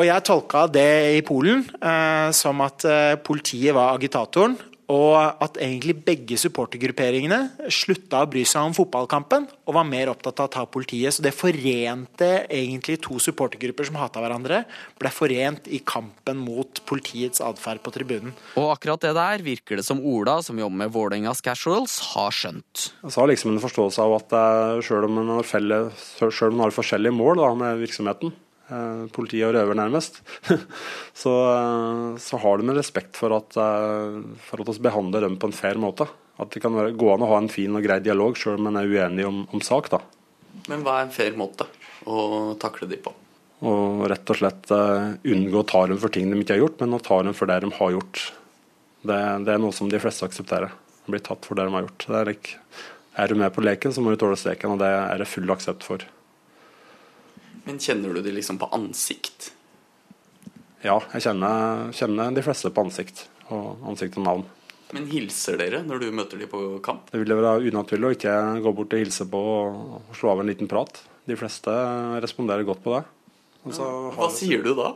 Og 0.00 0.08
jeg 0.08 0.24
tolka 0.24 0.66
det 0.72 0.90
i 1.18 1.22
Polen 1.24 1.66
eh, 1.84 2.32
som 2.36 2.64
at 2.64 2.88
politiet 3.28 3.76
var 3.76 3.92
agitatoren, 3.92 4.56
og 4.90 5.42
at 5.44 5.58
egentlig 5.62 5.94
begge 6.06 6.38
supportergrupperingene 6.40 7.68
slutta 7.70 8.24
å 8.24 8.30
bry 8.30 8.42
seg 8.48 8.66
om 8.66 8.74
fotballkampen 8.74 9.46
og 9.68 9.76
var 9.76 9.86
mer 9.86 10.10
opptatt 10.10 10.42
av 10.42 10.48
å 10.48 10.52
ta 10.56 10.64
politiet. 10.66 11.14
Så 11.14 11.22
det 11.24 11.34
forente 11.36 12.30
egentlig 12.50 12.98
to 13.04 13.20
supportergrupper 13.22 13.86
som 13.86 14.00
hata 14.00 14.22
hverandre, 14.22 14.64
ble 14.98 15.12
forent 15.14 15.70
i 15.70 15.82
kampen 15.86 16.42
mot 16.42 16.82
politiets 16.90 17.42
atferd 17.44 17.84
på 17.84 17.94
tribunen. 17.94 18.34
Og 18.58 18.72
akkurat 18.74 19.06
det 19.06 19.14
der 19.18 19.46
virker 19.46 19.78
det 19.78 19.86
som 19.86 20.02
Ola, 20.02 20.40
som 20.42 20.58
jobber 20.58 20.82
med 20.82 20.94
Vålerengas 20.94 21.44
Casuals, 21.44 22.00
har 22.14 22.34
skjønt. 22.34 22.90
Jeg 23.04 23.14
har 23.14 23.30
liksom 23.30 23.54
en 23.54 23.62
forståelse 23.62 24.04
av 24.04 24.18
at 24.18 24.38
sjøl 24.86 25.06
om 25.06 25.20
man 25.20 25.34
har, 25.36 25.46
har 25.46 26.78
forskjellige 26.80 27.14
mål 27.14 27.44
da, 27.44 27.52
med 27.62 27.84
virksomheten, 27.84 28.34
Eh, 28.70 29.06
politi 29.10 29.40
og 29.42 29.50
røver, 29.56 29.74
nærmest, 29.74 30.20
så, 31.22 31.32
eh, 31.50 32.18
så, 32.22 32.38
har 32.38 32.60
de 32.60 32.68
en 32.68 32.76
respekt 32.76 33.18
for 33.18 33.34
at, 33.34 33.56
eh, 33.58 34.20
for 34.46 34.62
at 34.62 34.70
oss 34.70 34.78
behandler 34.78 35.26
dem 35.26 35.38
på 35.42 35.50
en 35.50 35.56
fair 35.56 35.80
måte. 35.80 36.06
At 36.40 36.54
det 36.54 36.62
kan 36.62 36.76
være, 36.76 36.94
gå 36.94 37.08
an 37.10 37.24
å 37.26 37.30
ha 37.32 37.40
en 37.42 37.50
fin 37.50 37.74
og 37.74 37.82
grei 37.82 37.98
dialog 38.04 38.38
sjøl 38.38 38.60
om 38.60 38.68
man 38.68 38.78
er 38.78 38.86
uenig 38.86 39.26
om, 39.26 39.42
om, 39.50 39.64
sak. 39.64 39.90
da. 39.90 39.98
Men 40.70 40.84
hva 40.86 41.00
er 41.00 41.08
en 41.08 41.14
fair 41.14 41.34
måte 41.38 41.66
å 42.06 42.54
takle 42.62 42.86
de 42.90 43.00
på? 43.02 43.12
Og 43.66 44.06
rett 44.08 44.30
og 44.32 44.38
slett 44.38 44.70
unngå 44.70 45.60
å 45.60 45.66
ta 45.68 45.82
dem 45.90 45.98
for 46.00 46.14
ting 46.14 46.30
de 46.30 46.38
ikke 46.40 46.54
har 46.54 46.62
gjort, 46.62 46.78
men 46.80 46.96
å 46.96 47.02
ta 47.10 47.18
dem 47.26 47.36
for 47.36 47.50
det 47.50 47.58
de 47.66 47.72
har 47.76 47.92
gjort. 47.92 48.22
Det, 49.02 49.18
det 49.44 49.52
er 49.52 49.60
noe 49.60 49.74
som 49.76 49.90
de 49.90 50.00
fleste 50.00 50.24
aksepterer. 50.24 50.72
Blir 51.10 51.20
tatt 51.26 51.44
for 51.44 51.58
det 51.58 51.66
de 51.66 51.74
har 51.74 51.84
gjort. 51.84 52.06
Er, 52.08 52.30
like, 52.30 52.56
er, 53.18 53.28
du 53.28 53.36
med 53.42 53.52
på 53.52 53.66
leken, 53.66 53.92
så 53.92 54.00
må 54.00 54.14
du 54.14 54.22
tåle 54.22 54.38
streken, 54.40 54.78
og 54.78 54.80
det 54.80 54.88
er 54.94 55.20
det 55.20 55.28
full 55.28 55.52
aksept 55.52 55.84
for. 55.84 56.06
Men 57.66 57.80
kjenner 57.82 58.16
du 58.16 58.22
de 58.24 58.32
liksom 58.34 58.58
på 58.60 58.68
ansikt? 58.76 59.50
Ja, 60.80 60.96
jeg 61.12 61.26
kjenner, 61.26 61.90
kjenner 61.96 62.32
de 62.32 62.44
fleste 62.44 62.72
på 62.72 62.86
ansikt. 62.86 63.26
Og 63.50 63.82
ansikt 63.90 64.16
og 64.20 64.26
navn. 64.26 64.48
Men 64.94 65.06
hilser 65.10 65.58
dere 65.60 65.84
når 65.86 66.02
du 66.02 66.08
møter 66.14 66.40
de 66.40 66.48
på 66.50 66.60
kamp? 66.82 67.10
Det 67.12 67.20
ville 67.20 67.36
være 67.38 67.68
unaturlig 67.70 68.08
å 68.08 68.16
ikke 68.16 68.34
gå 68.64 68.72
bort 68.74 68.96
og 68.96 69.02
hilse 69.04 69.26
på 69.30 69.42
og 69.44 70.16
slå 70.18 70.32
av 70.32 70.42
en 70.42 70.50
liten 70.50 70.70
prat. 70.70 71.02
De 71.28 71.36
fleste 71.38 71.74
responderer 72.24 72.66
godt 72.66 72.82
på 72.82 72.96
det. 72.96 73.04
Ja. 73.68 73.90
Hva 74.16 74.30
sier 74.32 74.64
du 74.64 74.72
da? 74.78 74.94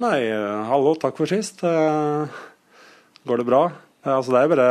Nei, 0.00 0.30
hallo, 0.64 0.94
takk 0.96 1.18
for 1.20 1.28
sist. 1.28 1.60
Eh, 1.60 2.38
går 3.28 3.42
det 3.42 3.46
bra? 3.50 3.66
Eh, 4.00 4.14
altså, 4.14 4.32
det 4.32 4.40
er 4.40 4.52
bare 4.54 4.70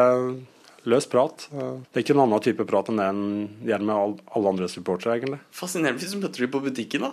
løs 0.88 1.08
prat. 1.10 1.48
Det 1.52 1.98
er 1.98 2.04
ikke 2.04 2.16
en 2.16 2.24
annen 2.24 2.44
type 2.44 2.66
prat 2.70 2.92
enn 2.92 3.02
det 3.02 3.08
en 3.12 3.24
gjør 3.68 3.84
med 3.90 4.22
alle 4.36 4.54
andre 4.54 4.70
supportere, 4.72 5.18
egentlig. 5.18 5.42
Fascinerende 5.56 6.02
hvis 6.02 6.16
du 6.16 6.22
møter 6.22 6.46
dem 6.46 6.54
på 6.54 6.64
butikken, 6.64 7.08
da. 7.08 7.12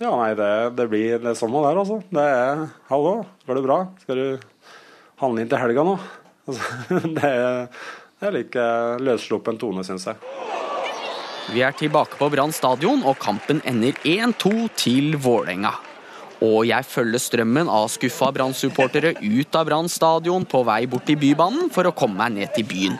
Ja, 0.00 0.14
nei, 0.16 0.30
det, 0.38 0.50
det 0.78 0.86
blir 0.88 1.18
det 1.20 1.34
samme 1.36 1.60
det 1.60 1.72
er, 1.72 1.80
altså. 1.82 1.98
Det 2.08 2.22
er 2.24 2.62
'hallo, 2.88 3.26
går 3.46 3.58
det 3.58 3.64
bra'? 3.66 3.80
Skal 4.00 4.16
du 4.16 4.38
handle 5.20 5.42
inn 5.42 5.50
til 5.50 5.60
helga 5.60 5.84
nå? 5.84 5.98
Altså, 6.50 6.98
det 7.04 7.28
er, 7.28 7.68
det 8.18 8.26
er 8.26 8.32
like 8.34 8.62
løssluppen 9.04 9.58
tone, 9.60 9.84
syns 9.86 10.08
jeg. 10.08 10.16
Vi 11.52 11.62
er 11.62 11.76
tilbake 11.76 12.16
på 12.18 12.30
Brann 12.32 12.50
stadion, 12.50 13.04
og 13.04 13.20
kampen 13.22 13.60
ender 13.68 13.92
1-2 14.08 14.68
til 14.74 15.16
Vålerenga. 15.20 15.74
Og 16.40 16.64
jeg 16.64 16.86
følger 16.88 17.20
strømmen 17.20 17.68
av 17.68 17.90
skuffa 17.92 18.30
Brann-supportere 18.32 19.12
ut 19.20 19.56
av 19.58 19.66
Brann 19.68 19.90
stadion 19.92 20.46
på 20.48 20.62
vei 20.64 20.86
bort 20.88 21.04
til 21.08 21.18
Bybanen 21.20 21.68
for 21.74 21.88
å 21.88 21.92
komme 21.96 22.16
meg 22.22 22.38
ned 22.38 22.54
til 22.56 22.64
byen. 22.70 22.96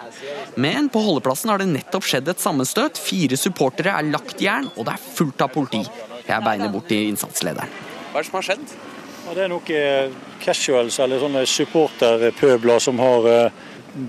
Men 0.60 0.90
på 0.92 1.00
holdeplassen 1.00 1.52
har 1.52 1.62
det 1.62 1.70
nettopp 1.70 2.04
skjedd 2.04 2.28
et 2.28 2.42
sammenstøt. 2.42 3.00
Fire 3.00 3.38
supportere 3.40 3.94
er 3.96 4.10
lagt 4.12 4.42
i 4.42 4.48
jern, 4.48 4.68
og 4.76 4.84
det 4.88 4.96
er 4.96 5.08
fullt 5.16 5.46
av 5.46 5.52
politi. 5.54 5.80
Jeg 6.26 6.44
beiner 6.44 6.72
bort 6.72 6.90
til 6.90 7.08
innsatslederen. 7.08 7.72
Hva 8.10 8.18
er 8.18 8.24
det 8.24 8.28
som 8.28 8.38
har 8.40 8.48
skjedd? 8.50 8.78
Ja, 9.24 9.34
det 9.36 9.44
er 9.44 9.52
noen 9.52 10.14
casuals, 10.42 11.00
eller 11.00 11.22
sånne 11.22 11.46
supporterpøbler, 11.48 12.80
som 12.82 13.00
har 13.00 13.28
eh, 13.30 13.60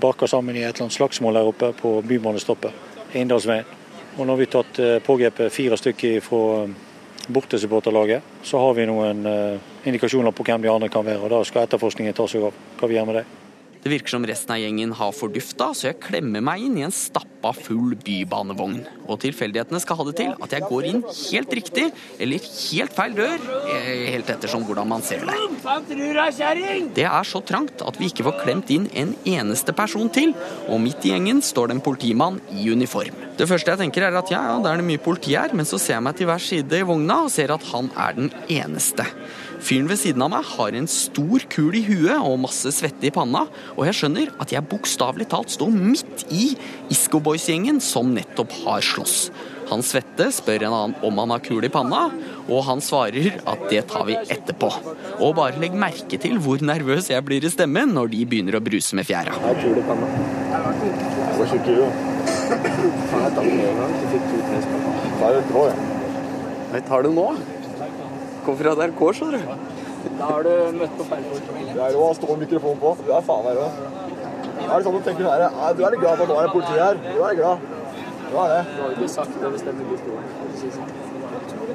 baka 0.02 0.28
sammen 0.28 0.56
i 0.56 0.64
et 0.64 0.74
eller 0.74 0.88
annet 0.88 0.98
slagsmål 0.98 1.38
her 1.40 1.50
oppe 1.52 1.72
på 1.78 2.00
bybanestoppet. 2.04 2.88
Inndalsveien. 3.16 3.78
Og 4.18 4.26
nå 4.26 4.34
har 4.34 4.40
vi 4.40 4.48
tatt 4.52 4.80
eh, 4.82 4.98
pågrepet 5.04 5.52
fire 5.54 5.78
stykker 5.80 6.20
fra 6.24 6.42
bortesupporterlaget, 7.28 8.22
så 8.42 8.58
har 8.58 8.74
vi 8.74 8.86
noen 8.88 9.26
uh, 9.26 9.70
indikasjoner 9.86 10.34
på 10.34 10.46
hvem 10.46 10.62
de 10.62 10.70
andre 10.72 10.90
kan 10.92 11.06
være. 11.06 11.22
og 11.22 11.30
Da 11.30 11.44
skal 11.46 11.68
etterforskningen 11.68 12.16
ta 12.16 12.26
seg 12.30 12.48
av 12.48 12.58
hva 12.80 12.90
vi 12.90 12.98
gjør 12.98 13.08
med 13.10 13.20
det. 13.20 13.26
Det 13.82 13.90
virker 13.90 14.14
som 14.14 14.22
resten 14.22 14.52
av 14.54 14.60
gjengen 14.62 14.92
har 14.94 15.10
fordufta, 15.10 15.72
så 15.74 15.88
jeg 15.88 15.98
klemmer 16.04 16.42
meg 16.44 16.62
inn 16.62 16.76
i 16.78 16.84
en 16.86 16.94
stappa 16.94 17.50
full 17.56 17.96
bybanevogn. 17.98 18.76
Og 19.10 19.18
tilfeldighetene 19.24 19.80
skal 19.82 19.98
ha 19.98 20.06
det 20.06 20.14
til 20.20 20.36
at 20.46 20.54
jeg 20.54 20.68
går 20.68 20.86
inn 20.86 21.00
helt 21.08 21.56
riktig, 21.58 21.88
eller 22.22 22.46
helt 22.46 22.94
feil 22.94 23.18
dør, 23.18 23.42
eh, 23.72 24.04
helt 24.14 24.30
ettersom 24.30 24.62
hvordan 24.68 24.86
man 24.86 25.02
ser 25.02 25.26
det. 25.26 25.34
Det 26.94 27.08
er 27.10 27.26
så 27.26 27.42
trangt 27.42 27.82
at 27.82 27.98
vi 27.98 28.06
ikke 28.12 28.28
får 28.30 28.38
klemt 28.44 28.70
inn 28.70 28.86
en 28.94 29.16
eneste 29.26 29.74
person 29.74 30.08
til, 30.14 30.30
og 30.68 30.78
midt 30.80 31.02
i 31.02 31.16
gjengen 31.16 31.42
står 31.42 31.72
det 31.72 31.80
en 31.80 31.86
politimann 31.90 32.40
i 32.54 32.70
uniform. 32.70 33.18
Det 33.34 33.48
første 33.50 33.74
jeg 33.74 33.82
tenker 33.82 34.06
er 34.06 34.14
at 34.14 34.30
ja, 34.30 34.44
ja, 34.46 34.58
det 34.62 34.70
er 34.70 34.78
det 34.78 34.86
mye 34.86 35.02
politi 35.02 35.34
her, 35.34 35.50
men 35.58 35.66
så 35.66 35.80
ser 35.82 35.98
jeg 35.98 36.06
meg 36.06 36.14
til 36.14 36.30
hver 36.30 36.38
side 36.38 36.78
i 36.78 36.86
vogna 36.86 37.24
og 37.26 37.34
ser 37.34 37.50
at 37.50 37.64
han 37.72 37.90
er 37.98 38.14
den 38.14 38.30
eneste. 38.46 39.08
Fyren 39.62 39.86
ved 39.86 40.00
siden 40.00 40.22
av 40.24 40.32
meg 40.32 40.46
har 40.56 40.74
en 40.74 40.88
stor 40.90 41.44
kul 41.52 41.76
i 41.78 41.84
huet 41.86 42.18
og 42.18 42.40
masse 42.42 42.72
svette 42.74 43.06
i 43.06 43.12
panna, 43.14 43.44
og 43.76 43.86
jeg 43.86 43.98
skjønner 44.00 44.32
at 44.42 44.50
jeg 44.50 44.66
bokstavelig 44.66 45.28
talt 45.30 45.52
står 45.54 45.70
midt 45.70 46.24
i 46.34 46.48
Isco 46.90 47.20
Boys-gjengen 47.22 47.78
som 47.82 48.10
nettopp 48.16 48.50
har 48.64 48.82
slåss. 48.82 49.30
Han 49.70 49.84
svette 49.86 50.26
spør 50.34 50.66
en 50.66 50.74
annen 50.74 51.06
om 51.06 51.20
han 51.22 51.30
har 51.32 51.44
kul 51.46 51.62
i 51.64 51.70
panna, 51.72 52.08
og 52.48 52.66
han 52.66 52.82
svarer 52.82 53.38
at 53.38 53.62
det 53.70 53.84
tar 53.92 54.04
vi 54.10 54.18
etterpå. 54.18 54.72
Og 55.22 55.36
bare 55.38 55.62
legg 55.62 55.78
merke 55.78 56.18
til 56.20 56.42
hvor 56.42 56.60
nervøs 56.60 57.12
jeg 57.14 57.24
blir 57.24 57.46
i 57.46 57.54
stemmen 57.54 57.94
når 57.94 58.10
de 58.16 58.26
begynner 58.26 58.58
å 58.58 58.64
bruse 58.66 58.98
med 58.98 59.06
fjæra. 59.08 59.38
Jeg 59.38 59.46
har 59.46 59.62
kul 59.62 59.78
i 59.78 59.86
panna. 59.86 60.10
Jeg 60.50 61.38
var 61.38 61.46
ikke 61.46 61.64
kul, 61.70 61.86
Faen, 62.52 63.38
jeg 63.38 63.66
en 63.70 63.80
gang. 63.80 63.96
Du 63.96 64.06
fikk 64.12 64.28
to 64.28 64.44
tre 64.50 64.62
spann. 64.66 64.86
Det 65.22 65.42
grå, 65.48 65.66
jeg. 65.70 65.90
Jeg 66.72 66.88
tar 66.90 67.06
det 67.06 67.12
nå. 67.14 67.26
Kom 68.46 68.56
fra 68.58 68.74
NRK, 68.74 69.02
skjønner 69.16 69.38
du. 69.38 69.44
Da 70.18 70.28
har 70.32 70.46
du 70.46 70.78
møtt 70.78 70.94
på 70.98 71.04
feil 71.06 71.26
folk. 71.30 71.50
Det 71.72 71.82
er 71.86 71.94
rå 71.94 72.06
å 72.08 72.14
stå 72.18 72.30
med 72.32 72.42
mikrofonen 72.46 72.80
på. 72.82 72.94
Du 73.06 73.12
er 73.14 73.26
faen 73.26 73.44
meg 73.46 73.60
rå. 73.60 73.68
Det 74.62 74.66
er 74.66 74.86
sånn 74.86 74.96
du 74.96 75.04
tenker 75.06 75.28
her, 75.28 75.44
Du 75.76 75.84
er 75.84 75.94
litt 75.94 76.02
glad 76.02 76.18
for 76.18 76.24
at 76.24 76.32
nå 76.32 76.38
er 76.40 76.48
det 76.48 76.54
politi 76.56 76.74
her. 76.78 76.98
Du 77.06 77.22
er 77.28 77.38
glad. 77.38 77.68
Du 78.32 78.38
er 78.42 78.54
det. 78.54 78.62
Du 78.72 78.80
har 78.82 78.96
ikke 78.96 79.10
sagt 79.12 79.38
det 79.42 79.52
hvis 79.54 79.66
det 79.66 79.74
er 79.74 79.84
historien. 79.92 80.26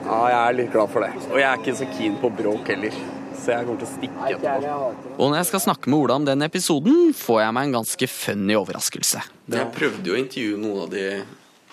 Ja, 0.08 0.20
jeg 0.32 0.40
er 0.42 0.58
litt 0.58 0.74
glad 0.74 0.92
for 0.92 1.04
det. 1.04 1.12
Og 1.30 1.40
jeg 1.40 1.48
er 1.48 1.62
ikke 1.62 1.78
så 1.78 1.88
keen 1.98 2.20
på 2.22 2.32
bråk 2.42 2.72
heller. 2.74 3.00
Så 3.38 3.54
jeg 3.54 3.68
kommer 3.68 3.82
til 3.82 3.88
å 3.88 3.94
stikke 3.94 4.30
etterpå. 4.34 4.92
Og 5.18 5.26
når 5.30 5.38
jeg 5.40 5.50
skal 5.52 5.64
snakke 5.68 5.92
med 5.92 6.00
Ola 6.00 6.20
om 6.20 6.28
den 6.28 6.44
episoden, 6.48 7.12
får 7.16 7.42
jeg 7.44 7.56
meg 7.58 7.68
en 7.68 7.76
ganske 7.80 8.10
funny 8.12 8.56
overraskelse. 8.60 9.24
Jeg 9.54 9.74
prøvde 9.76 10.10
jo 10.10 10.16
å 10.18 10.20
intervjue 10.20 10.62
noen 10.64 10.82
av 10.88 10.90
de 10.92 11.06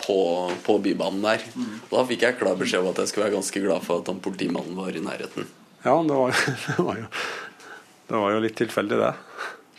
på, 0.04 0.18
på 0.66 0.78
Bybanen 0.84 1.24
der. 1.24 1.44
Og 1.88 1.96
da 1.96 2.04
fikk 2.08 2.26
jeg 2.26 2.38
klar 2.40 2.58
beskjed 2.60 2.84
om 2.84 2.92
at 2.92 3.00
jeg 3.02 3.10
skulle 3.10 3.28
være 3.28 3.38
ganske 3.38 3.64
glad 3.64 3.86
for 3.86 4.02
at 4.02 4.12
han 4.12 4.22
politimannen 4.24 4.76
var 4.78 4.94
i 4.94 5.02
nærheten. 5.04 5.48
Ja, 5.84 5.96
det 5.96 6.20
var, 6.20 6.44
det 6.68 6.78
var, 6.78 7.00
jo, 7.02 7.10
det 8.10 8.22
var 8.22 8.36
jo 8.36 8.44
litt 8.44 8.56
tilfeldig, 8.60 9.00
det. 9.00 9.12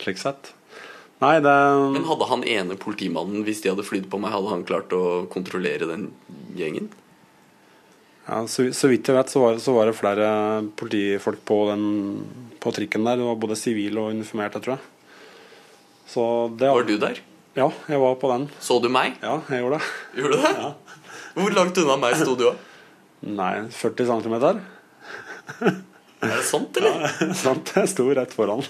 Slik 0.02 0.20
sett. 0.22 0.52
Nei, 1.22 1.38
det 1.40 1.56
Men 1.94 2.04
hadde 2.04 2.28
han 2.28 2.44
ene 2.44 2.76
politimannen, 2.76 3.44
hvis 3.46 3.62
de 3.64 3.72
hadde 3.72 3.86
flydd 3.86 4.10
på 4.12 4.20
meg, 4.20 4.34
hadde 4.34 4.52
han 4.52 4.66
klart 4.68 4.92
å 4.92 5.24
kontrollere 5.32 5.88
den 5.88 6.10
gjengen? 6.58 6.90
Ja, 8.26 8.42
så, 8.50 8.66
så 8.74 8.90
vidt 8.90 9.06
jeg 9.08 9.16
vet, 9.16 9.30
så 9.32 9.40
var, 9.40 9.60
så 9.62 9.72
var, 9.72 9.88
det 9.88 9.96
flere 9.96 10.28
politifolk 10.76 11.40
på, 11.46 11.60
den, 11.70 11.86
på 12.60 12.72
trikken 12.74 13.06
der. 13.06 13.20
Det 13.20 13.28
var 13.28 13.40
både 13.40 13.56
sivil 13.58 13.96
og 14.02 14.12
uniformert, 14.18 14.58
jeg 14.58 14.66
tror 14.66 14.76
jeg. 14.76 14.92
Det, 16.58 16.68
var 16.70 16.86
du 16.86 16.96
der? 17.00 17.20
Ja, 17.56 17.70
jeg 17.88 17.96
var 18.02 18.18
på 18.20 18.28
den. 18.34 18.42
Så 18.60 18.76
du 18.84 18.90
meg? 18.92 19.14
Ja, 19.24 19.38
jeg 19.48 19.62
gjorde 19.62 19.78
det. 19.80 19.86
Gjorde 20.20 20.36
du 20.36 20.42
det? 20.42 20.50
Ja. 20.60 20.72
Hvor 21.36 21.54
langt 21.56 21.78
unna 21.80 21.94
meg 22.00 22.16
sto 22.20 22.34
du? 22.36 22.50
Nei, 23.32 23.52
40 23.72 24.10
cm. 24.10 24.34
er 24.36 24.58
det 26.20 26.42
sant, 26.44 26.76
eller? 26.76 26.98
Ja, 27.00 27.28
sant. 27.46 27.72
Jeg 27.78 27.88
sto 27.94 28.06
rett 28.12 28.34
foran. 28.36 28.60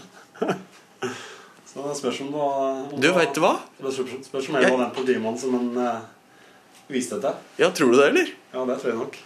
Så 1.67 1.83
det 1.83 1.97
spørs 1.99 2.21
om 2.25 2.31
det 2.31 3.01
Du, 3.03 3.09
veit 3.17 3.41
hva? 3.43 3.57
Det 3.81 3.93
spørs 3.97 4.51
om 4.53 4.61
jeg 4.61 4.71
var 4.71 4.79
den 4.85 4.95
politimannen 4.95 5.41
som 5.41 5.59
han 5.59 5.67
uh, 5.83 6.07
viste 6.87 7.19
til. 7.23 7.43
Ja, 7.59 7.73
tror 7.75 7.91
du 7.91 7.99
det, 7.99 8.07
eller? 8.13 8.31
Ja, 8.55 8.69
det 8.71 8.79
tror 8.85 8.93
jeg 8.93 9.01
nok. 9.01 9.19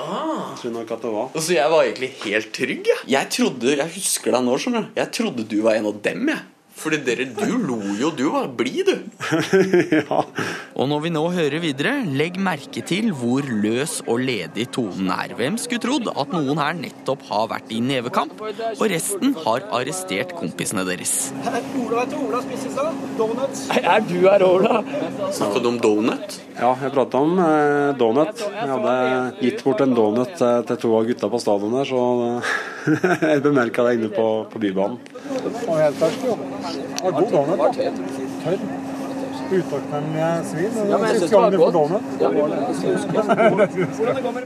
Ah. 0.00 0.48
Jeg 0.54 0.62
tror 0.62 0.76
nok 0.80 0.96
at 0.96 1.04
det 1.04 1.12
var. 1.18 1.28
Og 1.36 1.44
så 1.44 1.54
jeg 1.54 1.70
var 1.76 1.84
egentlig 1.84 2.10
helt 2.24 2.50
trygg, 2.56 2.88
jeg. 2.88 3.04
Jeg 3.12 3.32
trodde, 3.36 3.76
jeg 3.76 3.96
husker 4.00 4.34
deg 4.34 4.48
nå, 4.48 4.56
skjønner 4.56 4.88
du. 4.88 4.98
Jeg 5.04 5.12
trodde 5.20 5.48
du 5.52 5.58
var 5.68 5.76
en 5.76 5.92
av 5.92 6.00
dem, 6.08 6.32
jeg. 6.32 6.42
Fordi 6.74 6.98
dere, 7.06 7.24
du 7.30 7.54
lo 7.62 7.78
jo. 7.96 8.10
Du 8.14 8.24
var 8.34 8.48
blid, 8.58 8.88
du. 8.88 9.04
ja. 9.94 10.20
Og 10.74 10.88
når 10.90 11.04
vi 11.04 11.12
nå 11.14 11.22
hører 11.32 11.62
videre, 11.62 11.94
legg 12.18 12.36
merke 12.42 12.82
til 12.86 13.12
hvor 13.14 13.46
løs 13.46 14.00
og 14.04 14.24
ledig 14.26 14.66
tonen 14.74 15.12
er. 15.14 15.36
Hvem 15.38 15.56
skulle 15.60 15.84
trodd 15.84 16.10
at 16.10 16.34
noen 16.34 16.60
her 16.60 16.74
nettopp 16.78 17.22
har 17.30 17.46
vært 17.54 17.70
i 17.74 17.80
nevekamp, 17.84 18.42
og 18.42 18.84
resten 18.90 19.36
har 19.46 19.68
arrestert 19.78 20.34
kompisene 20.38 20.84
deres. 20.88 21.30
Ola, 21.38 22.02
vet 22.02 22.12
du, 22.12 22.18
Ola 22.26 22.42
spiste 22.44 22.72
i 22.72 22.74
stad? 22.74 23.02
Donuts. 23.20 23.64
Er 23.78 24.04
du 24.04 24.16
her, 24.26 24.46
Ola? 24.48 24.82
Snakka 25.34 25.62
du 25.62 25.70
om 25.70 25.80
donut? 25.82 26.38
Ja, 26.58 26.74
jeg 26.82 26.94
prata 26.94 27.22
om 27.22 27.38
eh, 27.42 27.90
donut. 27.98 28.44
Jeg 28.50 28.70
hadde 28.70 28.94
gitt 29.40 29.64
bort 29.66 29.82
en 29.84 29.94
donut 29.96 30.34
eh, 30.42 30.60
til 30.68 30.82
to 30.84 30.94
av 30.98 31.08
gutta 31.08 31.30
på 31.30 31.42
stadion 31.42 31.78
der, 31.78 31.88
så 31.88 32.02
eh, 32.28 32.54
jeg 33.30 33.42
bemerka 33.44 33.84
det 33.86 33.94
inne 33.98 34.10
på, 34.12 34.26
på 34.52 34.60
Bybanen. 34.60 34.98
Og 35.64 35.76
helt 35.80 35.96
fersk, 36.00 36.26
jo. 36.28 36.34
Og 37.04 37.10
god 37.20 37.30
donut, 37.32 37.58
da. 37.60 37.68
Tørr. 38.44 38.60
Utakknemlige 39.44 40.28
svin. 40.48 40.72
Ja, 40.88 40.96
men 40.98 41.06
jeg 41.10 41.16
synes 41.20 41.30
det 41.30 41.38
var 41.38 41.50
godt. 41.52 41.74
Ja, 42.20 42.28
Hvordan 42.32 44.16
det 44.16 44.24
går 44.24 44.32
med 44.32 44.44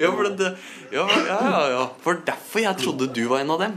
Ja, 0.00 0.08
for 0.08 0.22
det, 0.24 0.50
ja, 0.94 1.04
ja, 1.04 1.38
ja, 1.44 1.62
ja. 1.74 1.82
For 2.00 2.22
derfor 2.26 2.62
jeg 2.62 2.78
trodde 2.80 3.10
du 3.12 3.24
var 3.28 3.42
en 3.42 3.52
av 3.52 3.60
dem. 3.66 3.74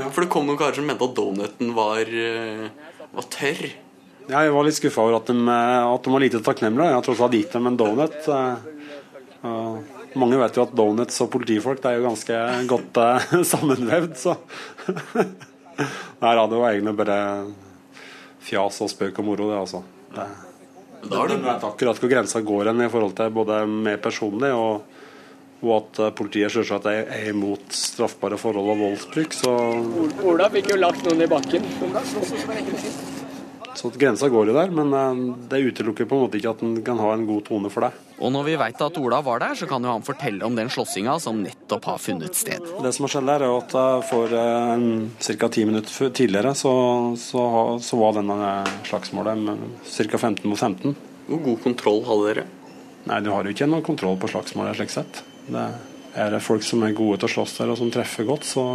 For 0.00 0.24
det 0.24 0.30
kom 0.32 0.48
noen 0.48 0.58
karer 0.58 0.80
som 0.80 0.88
mente 0.88 1.04
at 1.04 1.14
donuten 1.14 1.74
var, 1.76 2.00
eh, 2.08 2.66
var 3.12 3.28
tørr. 3.30 3.68
Ja, 4.30 4.42
jeg 4.46 4.52
var 4.54 4.64
litt 4.66 4.78
skuffa 4.78 5.04
over 5.04 5.18
at 5.20 5.28
de, 5.30 5.36
eh, 5.36 5.94
at 5.94 6.02
de 6.06 6.14
var 6.14 6.24
lite 6.24 6.40
takknemlige. 6.42 6.88
Jeg 6.88 6.98
har 6.98 7.06
tross 7.06 7.20
alt 7.20 7.36
gitt 7.36 7.52
dem 7.52 7.66
en 7.70 7.76
donut. 7.78 8.18
Mange 10.18 10.38
vet 10.40 10.56
jo 10.58 10.62
at 10.66 10.72
donuts 10.76 11.20
og 11.22 11.30
politifolk 11.30 11.82
det 11.82 11.90
er 11.92 11.98
jo 12.00 12.06
ganske 12.08 12.38
godt 12.70 12.98
uh, 12.98 13.34
sammenvevd, 13.52 14.14
så 14.18 14.36
Nei 16.20 16.32
da, 16.38 16.46
det 16.50 16.58
var 16.58 16.70
egentlig 16.74 16.96
bare 16.98 17.18
fjas 18.44 18.80
og 18.84 18.90
spøk 18.90 19.20
og 19.22 19.28
moro, 19.28 19.50
det, 19.50 19.58
altså. 19.60 19.82
Det, 20.14 20.24
Da 21.10 21.16
har 21.20 21.28
du- 21.28 21.36
de 21.36 21.44
vet 21.46 21.64
akkurat 21.64 22.00
hvor 22.02 22.10
grensa 22.12 22.40
går 22.44 22.72
hen 22.72 22.82
i 22.84 22.88
forhold 22.92 23.14
til 23.16 23.30
både 23.36 23.60
meg 23.70 24.00
personlig 24.04 24.50
og, 24.52 24.82
og 25.62 25.70
at 25.76 26.00
eh, 26.00 26.10
politiet 26.16 26.52
selvsagt 26.52 26.88
er, 26.90 27.04
er 27.08 27.30
imot 27.34 27.72
straffbare 27.76 28.36
forhold 28.40 28.72
og 28.74 28.80
voldsbruk. 28.80 29.32
Så, 29.36 29.54
Ola 30.24 30.48
fikk 30.52 30.72
jo 30.74 30.80
lagt 30.80 31.04
noen 31.06 31.24
i 31.24 31.30
bakken. 31.30 31.64
Så 33.80 33.88
grensa 33.96 34.28
går 34.28 34.50
jo 34.50 34.54
der, 34.56 34.72
men 34.76 34.92
eh, 34.92 35.20
det 35.48 35.62
utelukker 35.70 36.08
på 36.08 36.16
en 36.16 36.24
måte 36.26 36.36
ikke 36.36 36.52
at 36.52 36.64
en 36.66 36.74
kan 36.84 37.00
ha 37.00 37.14
en 37.14 37.24
god 37.28 37.46
tone 37.46 37.70
for 37.72 37.86
deg. 37.86 37.96
Og 38.20 38.32
når 38.34 38.44
vi 38.50 38.56
veit 38.60 38.82
at 38.84 38.98
Ola 39.00 39.22
var 39.24 39.40
der, 39.40 39.54
så 39.56 39.68
kan 39.68 39.84
jo 39.84 39.94
han 39.94 40.04
fortelle 40.04 40.44
om 40.44 40.58
den 40.58 40.68
slåssinga 40.72 41.14
som 41.24 41.40
nettopp 41.40 41.88
har 41.88 42.02
funnet 42.02 42.36
sted. 42.36 42.60
Det 42.84 42.92
som 42.92 43.06
har 43.06 43.14
skjedd 43.14 43.30
der, 43.30 43.46
er 43.46 43.56
at 43.56 43.76
eh, 43.80 44.08
for 44.10 44.36
ca. 45.24 45.48
ti 45.56 45.64
minutter 45.68 46.12
tidligere 46.12 46.52
så, 46.58 46.72
så, 47.20 47.44
så 47.80 48.00
var 48.00 48.18
denne 48.18 48.50
slagsmålet 48.88 49.48
ca. 49.88 50.18
15 50.18 50.44
mot 50.50 50.58
15. 50.58 50.98
Hvor 51.30 51.44
god 51.46 51.62
kontroll 51.64 52.04
hadde 52.08 52.26
dere? 52.28 52.48
Nei, 53.08 53.22
du 53.24 53.30
har 53.32 53.46
jo 53.46 53.54
ikke 53.54 53.68
noen 53.70 53.86
kontroll 53.86 54.20
på 54.20 54.28
slagsmålet 54.28 54.76
slik 54.76 54.92
sett. 54.92 55.22
Det 55.48 55.64
er 56.20 56.34
det 56.34 56.42
folk 56.44 56.64
som 56.66 56.84
er 56.84 56.92
gode 56.96 57.22
til 57.22 57.30
å 57.30 57.34
slåss 57.38 57.56
der 57.62 57.72
og 57.72 57.80
som 57.80 57.92
treffer 57.94 58.28
godt, 58.28 58.44
så, 58.44 58.66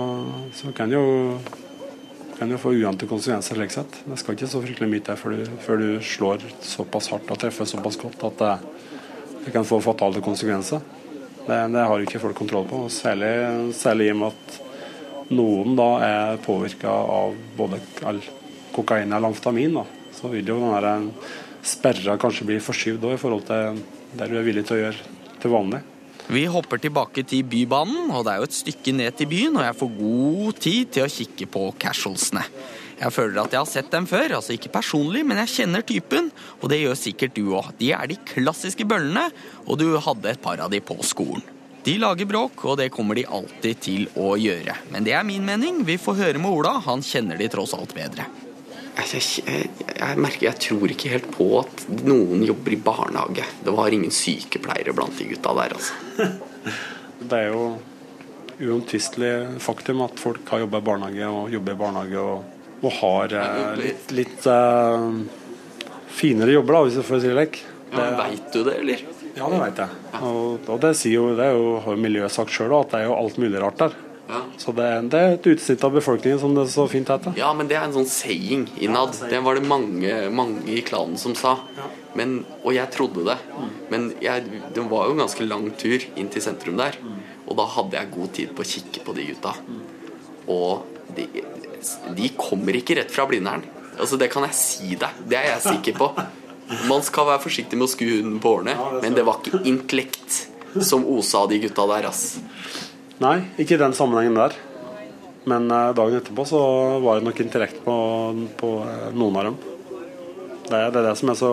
så 0.55 0.73
kan 0.75 0.89
jo 0.93 1.03
kan 2.37 2.51
jo 2.51 2.57
få 2.59 2.73
uante 2.75 3.07
konsekvenser 3.07 3.55
slik 3.55 3.71
sett. 3.71 4.01
Det 4.05 4.17
skal 4.19 4.35
ikke 4.35 4.49
så 4.51 4.61
fryktelig 4.63 4.91
mye 4.91 5.05
til 5.05 5.19
før 5.19 5.37
før 5.63 5.81
du 5.81 5.87
slår 6.03 6.45
såpass 6.65 7.09
hardt 7.13 7.31
og 7.31 7.39
treffer 7.39 7.69
såpass 7.69 7.97
godt 8.01 8.27
at 8.27 8.43
det, 8.43 8.53
det 9.45 9.53
kan 9.55 9.67
få 9.67 9.79
fatale 9.83 10.23
konsekvenser. 10.25 10.83
Det, 11.45 11.57
det 11.71 11.87
har 11.87 12.03
ikke 12.03 12.21
folk 12.21 12.37
kontroll 12.37 12.67
på, 12.67 12.85
særlig, 12.91 13.31
særlig 13.77 14.09
i 14.09 14.13
og 14.15 14.21
med 14.21 14.33
at 14.33 14.61
noen 15.35 15.77
da 15.77 15.89
er 16.05 16.43
påvirka 16.45 16.91
av 16.91 17.35
både 17.57 17.79
kokain 18.75 19.13
og 19.15 19.31
amfetamin. 19.31 19.79
Så 20.15 20.31
vil 20.33 20.47
jo 20.49 20.59
den 20.61 21.11
sperra 21.65 22.17
kanskje 22.21 22.47
bli 22.51 22.61
forskyvd 22.61 23.11
i 23.13 23.19
forhold 23.21 23.47
til 23.47 23.83
det 24.15 24.31
du 24.31 24.39
er 24.39 24.47
villig 24.47 24.65
til 24.67 24.77
å 24.77 24.83
gjøre 24.85 25.13
til 25.41 25.53
vanlig. 25.53 25.81
Vi 26.25 26.45
hopper 26.49 26.79
tilbake 26.81 27.21
til 27.27 27.45
Bybanen, 27.45 28.09
og 28.09 28.23
det 28.25 28.33
er 28.33 28.41
jo 28.41 28.47
et 28.47 28.57
stykke 28.57 28.93
ned 28.97 29.17
til 29.19 29.29
byen, 29.29 29.59
og 29.59 29.65
jeg 29.67 29.77
får 29.77 29.91
god 29.99 30.61
tid 30.65 30.93
til 30.95 31.05
å 31.05 31.11
kikke 31.11 31.47
på 31.53 31.65
casualsene. 31.81 32.41
Jeg 32.95 33.11
føler 33.11 33.41
at 33.41 33.53
jeg 33.53 33.59
har 33.59 33.69
sett 33.69 33.91
dem 33.91 34.07
før, 34.09 34.37
altså 34.37 34.55
ikke 34.55 34.71
personlig, 34.73 35.21
men 35.27 35.37
jeg 35.43 35.51
kjenner 35.53 35.83
typen, 35.85 36.31
og 36.61 36.71
det 36.71 36.79
gjør 36.81 36.97
sikkert 36.97 37.35
du 37.35 37.51
òg. 37.59 37.73
De 37.77 37.91
er 37.93 38.09
de 38.09 38.17
klassiske 38.31 38.87
bøllene, 38.89 39.27
og 39.67 39.77
du 39.81 39.91
hadde 40.01 40.31
et 40.31 40.41
par 40.41 40.63
av 40.63 40.71
de 40.73 40.81
på 40.81 40.97
skolen. 41.05 41.43
De 41.85 41.99
lager 42.01 42.25
bråk, 42.25 42.63
og 42.65 42.79
det 42.79 42.89
kommer 42.95 43.19
de 43.19 43.27
alltid 43.29 43.83
til 43.85 44.07
å 44.17 44.33
gjøre. 44.41 44.73
Men 44.95 45.05
det 45.05 45.13
er 45.13 45.27
min 45.27 45.45
mening. 45.45 45.83
Vi 45.85 45.99
får 46.01 46.17
høre 46.23 46.41
med 46.41 46.49
Ola, 46.49 46.79
han 46.87 47.05
kjenner 47.05 47.37
de 47.37 47.51
tross 47.53 47.75
alt 47.77 47.93
bedre. 47.93 48.25
Jeg, 48.95 49.21
jeg, 49.43 49.69
jeg 49.91 50.19
merker 50.23 50.47
jeg 50.47 50.61
tror 50.69 50.91
ikke 50.93 51.11
helt 51.11 51.27
på 51.35 51.49
at 51.59 51.83
noen 52.07 52.45
jobber 52.47 52.75
i 52.75 52.79
barnehage. 52.79 53.47
Det 53.65 53.73
var 53.75 53.95
ingen 53.95 54.13
sykepleiere 54.13 54.95
blant 54.95 55.17
de 55.19 55.27
gutta 55.33 55.55
der, 55.59 55.75
altså. 55.75 56.29
Det 57.25 57.37
er 57.37 57.53
jo 57.53 57.65
uomtvistelig 58.59 59.59
faktum 59.63 60.03
at 60.05 60.19
folk 60.19 60.47
har 60.51 60.63
jobba 60.63 60.79
i 60.79 60.85
barnehage 60.85 61.31
og 61.31 61.53
jobber 61.53 61.75
i 61.75 61.79
barnehage 61.79 62.21
og, 62.21 62.67
og 62.81 62.93
har 62.99 63.35
eh, 63.39 63.73
litt, 63.79 64.13
litt 64.15 64.47
eh, 64.51 65.07
finere 66.15 66.55
jobber, 66.55 66.77
da, 66.77 66.83
hvis 66.85 66.99
jeg 66.99 67.07
får 67.07 67.21
si 67.23 67.31
det 67.31 67.35
slik. 67.35 67.61
Ja, 67.95 68.07
Veit 68.19 68.47
du 68.51 68.61
det, 68.67 68.77
eller? 68.81 69.05
Ja, 69.35 69.49
det 69.51 69.59
vet 69.59 69.79
jeg. 69.83 70.19
Og, 70.23 70.67
og 70.71 70.81
det, 70.83 70.93
sier 70.95 71.17
jo, 71.17 71.29
det 71.35 71.49
er 71.49 71.57
jo, 71.57 71.71
har 71.83 71.95
jo 71.95 72.03
miljøet 72.05 72.31
sagt 72.31 72.53
sjøl 72.55 72.75
at 72.77 72.93
det 72.93 73.01
er 73.01 73.09
jo 73.09 73.17
alt 73.17 73.39
mulig 73.41 73.59
rart 73.63 73.81
der. 73.81 73.97
Ja. 74.27 74.39
Så 74.57 74.73
det, 74.73 74.87
det 75.13 75.19
er 75.21 75.35
et 75.35 75.47
utsnitt 75.51 75.83
av 75.85 75.93
befolkningen, 75.93 76.39
som 76.41 76.55
det 76.57 76.65
så 76.73 76.87
fint 76.89 77.09
heter. 77.13 77.35
Ja, 77.37 77.51
men 77.53 77.69
det 77.69 77.77
er 77.77 77.85
en 77.85 77.93
sånn 77.93 78.09
saying 78.09 78.65
innad. 78.81 79.13
Det 79.29 79.41
var 79.45 79.59
det 79.59 79.67
mange, 79.69 80.15
mange 80.33 80.63
i 80.73 80.81
klanen 80.85 81.19
som 81.21 81.35
sa. 81.37 81.59
Men, 82.17 82.39
og 82.63 82.73
jeg 82.73 82.89
trodde 82.95 83.25
det. 83.27 83.37
Men 83.91 84.09
jeg, 84.23 84.47
det 84.73 84.87
var 84.89 85.09
jo 85.09 85.15
en 85.17 85.23
ganske 85.25 85.45
lang 85.45 85.67
tur 85.77 86.01
inn 86.17 86.31
til 86.33 86.43
sentrum 86.43 86.79
der. 86.81 86.97
Og 87.45 87.53
da 87.59 87.67
hadde 87.75 87.99
jeg 87.99 88.13
god 88.15 88.33
tid 88.39 88.55
på 88.57 88.65
å 88.65 88.69
kikke 88.71 89.05
på 89.05 89.15
de 89.17 89.27
gutta. 89.29 89.53
Og 90.49 91.13
de, 91.17 91.27
de 92.17 92.31
kommer 92.39 92.79
ikke 92.79 92.97
rett 92.97 93.13
fra 93.13 93.27
Blindern. 93.29 93.65
Altså, 93.99 94.17
det 94.19 94.31
kan 94.33 94.47
jeg 94.47 94.57
si 94.57 94.97
deg. 94.99 95.21
Det 95.29 95.37
er 95.37 95.51
jeg 95.53 95.67
sikker 95.69 96.01
på. 96.01 96.09
Man 96.89 97.05
skal 97.05 97.29
være 97.29 97.43
forsiktig 97.45 97.77
med 97.77 97.85
å 97.85 97.91
skue 97.93 98.17
hunden 98.17 98.39
på 98.41 98.55
årene, 98.57 98.73
men 99.03 99.13
det 99.13 99.21
var 99.27 99.37
ikke 99.37 99.59
intellekt 99.69 100.47
som 100.81 101.03
osa 101.05 101.43
av 101.43 101.51
de 101.51 101.59
gutta 101.61 101.85
der, 101.91 102.07
ass. 102.09 102.39
Nei, 103.23 103.37
ikke 103.61 103.77
i 103.77 103.79
den 103.79 103.95
sammenhengen 103.95 104.35
der. 104.35 104.55
Men 105.47 105.69
eh, 105.71 105.93
dagen 105.95 106.17
etterpå 106.19 106.45
så 106.49 106.61
var 107.03 107.19
det 107.19 107.27
nok 107.27 107.39
intellekt 107.43 107.77
på, 107.85 107.95
på 108.59 108.71
eh, 108.83 109.11
noen 109.15 109.39
av 109.39 109.47
dem. 109.49 109.59
Det 110.65 110.73
er, 110.73 110.89
det 110.89 110.99
er 110.99 111.07
det 111.07 111.13
som 111.19 111.31
er 111.31 111.37
så 111.39 111.51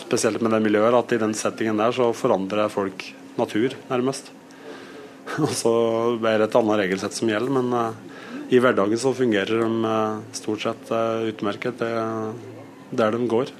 spesielt 0.00 0.42
med 0.42 0.54
det 0.56 0.62
miljøet, 0.64 0.96
at 0.96 1.12
i 1.14 1.20
den 1.20 1.36
settingen 1.36 1.78
der 1.78 1.94
så 1.94 2.08
forandrer 2.16 2.72
folk 2.72 3.04
natur, 3.38 3.76
nærmest. 3.90 4.32
Og 5.44 5.52
så 5.54 5.74
er 6.18 6.40
det 6.40 6.48
et 6.48 6.58
annet 6.58 6.82
regelsett 6.82 7.14
som 7.14 7.30
gjelder, 7.30 7.60
men 7.60 7.78
eh, 7.78 8.00
i 8.56 8.60
hverdagen 8.62 9.00
så 9.00 9.14
fungerer 9.16 9.62
de 9.62 9.94
stort 10.36 10.64
sett 10.66 10.90
utmerket 11.30 11.80
der 11.80 13.14
de 13.16 13.28
går. 13.30 13.50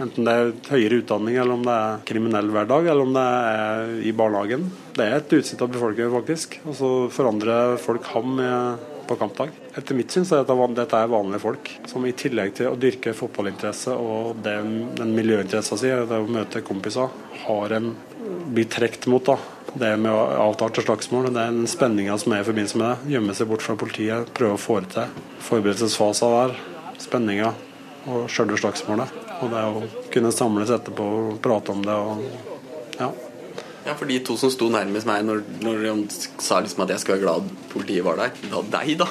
Enten 0.00 0.24
det 0.24 0.34
er 0.34 0.52
høyere 0.72 1.00
utdanning, 1.02 1.36
eller 1.36 1.58
om 1.58 1.64
det 1.66 1.74
er 1.76 2.04
kriminell 2.08 2.48
hverdag, 2.54 2.86
eller 2.88 3.04
om 3.04 3.16
det 3.16 3.24
er 3.50 3.90
i 4.08 4.14
barnehagen. 4.16 4.70
Det 4.96 5.04
er 5.04 5.18
et 5.18 5.34
utsnitt 5.36 5.64
av 5.64 5.72
befolkningen, 5.74 6.14
faktisk. 6.14 6.56
Og 6.64 6.78
så 6.78 6.92
forandrer 7.12 7.76
folk 7.82 8.08
ham 8.14 8.40
på 9.10 9.16
kampdag. 9.18 9.50
Etter 9.74 9.98
mitt 9.98 10.12
syn 10.14 10.24
så 10.26 10.38
er 10.38 10.44
dette, 10.46 10.66
dette 10.78 10.98
er 10.98 11.10
vanlige 11.10 11.42
folk 11.42 11.70
som 11.90 12.04
i 12.06 12.14
tillegg 12.16 12.54
til 12.56 12.70
å 12.70 12.78
dyrke 12.78 13.14
fotballinteresse 13.16 13.94
og 13.98 14.38
den, 14.44 14.92
den 14.98 15.14
miljøinteressen 15.16 15.80
sin, 15.80 16.04
det 16.06 16.20
å 16.20 16.30
møte 16.30 16.62
kompiser, 16.66 17.10
har 17.44 17.74
en 17.74 17.90
blir 18.54 18.68
trukket 18.70 19.08
mot. 19.10 19.24
da. 19.26 19.38
Det 19.70 19.90
med 20.02 20.10
avtalte 20.12 20.82
slagsmål, 20.82 21.30
det 21.34 21.42
er 21.42 21.54
den 21.54 21.70
spenninga 21.70 22.18
som 22.18 22.34
er 22.34 22.42
i 22.42 22.46
forbindelse 22.46 22.78
med 22.80 22.88
det. 22.90 23.14
Gjemme 23.14 23.36
seg 23.38 23.50
bort 23.50 23.66
fra 23.66 23.78
politiet, 23.78 24.30
prøve 24.34 24.58
å 24.58 24.62
få 24.62 24.80
det 24.84 24.94
til. 24.96 25.18
Forberedelsesfasen 25.46 26.36
der, 26.36 26.56
spenninga 27.02 27.52
og 28.10 28.30
sjølve 28.32 28.58
slagsmålet. 28.62 29.29
Og 29.40 29.50
det 29.52 29.64
å 29.64 29.82
kunne 30.12 30.32
samles 30.34 30.72
etterpå 30.74 31.10
og 31.16 31.42
prate 31.42 31.72
om 31.72 31.84
det 31.84 31.96
og 31.96 32.24
ja. 33.00 33.10
Ja, 33.80 33.94
for 33.96 34.04
de 34.04 34.18
to 34.20 34.34
som 34.36 34.50
sto 34.52 34.66
nærmest 34.68 35.08
meg 35.08 35.22
når, 35.24 35.40
når 35.64 35.78
de 35.86 35.92
sa 36.44 36.58
liksom 36.60 36.82
at 36.84 36.90
jeg 36.92 37.00
skulle 37.00 37.16
være 37.16 37.24
glad 37.24 37.46
politiet 37.72 38.04
var 38.04 38.18
der, 38.20 38.34
da 38.52 38.60
deg, 38.74 38.90
da, 39.00 39.06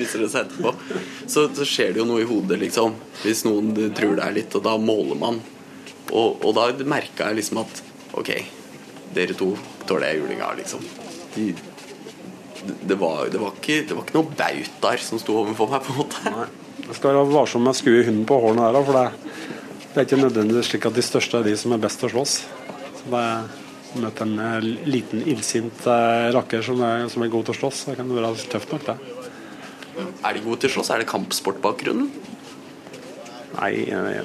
viser 0.00 0.24
det 0.24 0.30
seg 0.32 0.48
etterpå, 0.48 0.72
så, 1.30 1.44
så 1.54 1.66
skjer 1.68 1.94
det 1.94 2.02
jo 2.02 2.08
noe 2.08 2.24
i 2.24 2.26
hodet, 2.26 2.58
liksom. 2.58 2.96
Hvis 3.22 3.44
noen 3.46 3.70
tror 3.94 4.16
det 4.18 4.24
er 4.26 4.34
litt, 4.34 4.56
og 4.58 4.64
da 4.66 4.74
måler 4.82 5.20
man. 5.20 5.38
Og, 6.10 6.42
og 6.42 6.56
da 6.58 6.66
merka 6.90 7.30
jeg 7.30 7.38
liksom 7.38 7.62
at 7.62 7.82
OK, 8.18 8.32
dere 9.14 9.36
to 9.38 9.52
tåler 9.86 10.10
jeg 10.10 10.24
julinga, 10.24 10.50
liksom. 10.58 10.82
De, 11.36 11.46
det, 12.66 12.98
var, 12.98 13.28
det, 13.30 13.38
var 13.38 13.54
ikke, 13.54 13.84
det 13.86 13.94
var 13.94 14.08
ikke 14.08 14.18
noe 14.18 14.34
bautaer 14.42 15.06
som 15.06 15.22
sto 15.22 15.38
overfor 15.44 15.70
meg, 15.70 15.86
på 15.86 15.94
en 15.94 16.02
måte. 16.02 16.50
Jeg 16.82 16.98
skal 16.98 17.14
være 17.14 17.30
varsom 17.30 17.62
med 17.62 17.76
å 17.76 17.78
skue 17.78 18.02
hunden 18.08 18.26
på 18.26 18.42
hårene 18.42 18.72
der, 18.74 18.82
for 18.90 18.98
det, 18.98 19.54
det 19.90 19.98
er 19.98 20.06
ikke 20.06 20.20
nødvendigvis 20.20 20.70
slik 20.70 20.86
at 20.86 20.94
de 20.94 21.02
største 21.02 21.40
er 21.40 21.48
de 21.50 21.56
som 21.58 21.74
er 21.74 21.82
best 21.82 21.98
til 22.00 22.10
å 22.10 22.14
slåss. 22.14 22.36
Så 23.00 23.10
det 23.10 23.24
Møte 23.98 24.22
en 24.22 24.36
eh, 24.38 24.66
liten 24.86 25.24
illsint 25.26 25.86
eh, 25.90 26.28
rakker 26.34 26.62
som 26.62 26.78
er, 26.86 27.08
som 27.10 27.24
er 27.24 27.32
god 27.32 27.48
til 27.48 27.56
å 27.56 27.58
slåss, 27.58 27.80
det 27.88 27.96
kan 27.98 28.12
være 28.14 28.30
tøft 28.52 28.70
nok, 28.70 28.84
det. 28.86 28.94
Er 29.98 30.36
de 30.36 30.42
gode 30.44 30.60
til 30.62 30.70
å 30.70 30.74
slåss? 30.76 30.92
Er 30.94 31.02
det 31.02 31.08
kampsportbakgrunnen? 31.10 32.12
Nei, 33.56 33.72
jeg, 33.90 34.22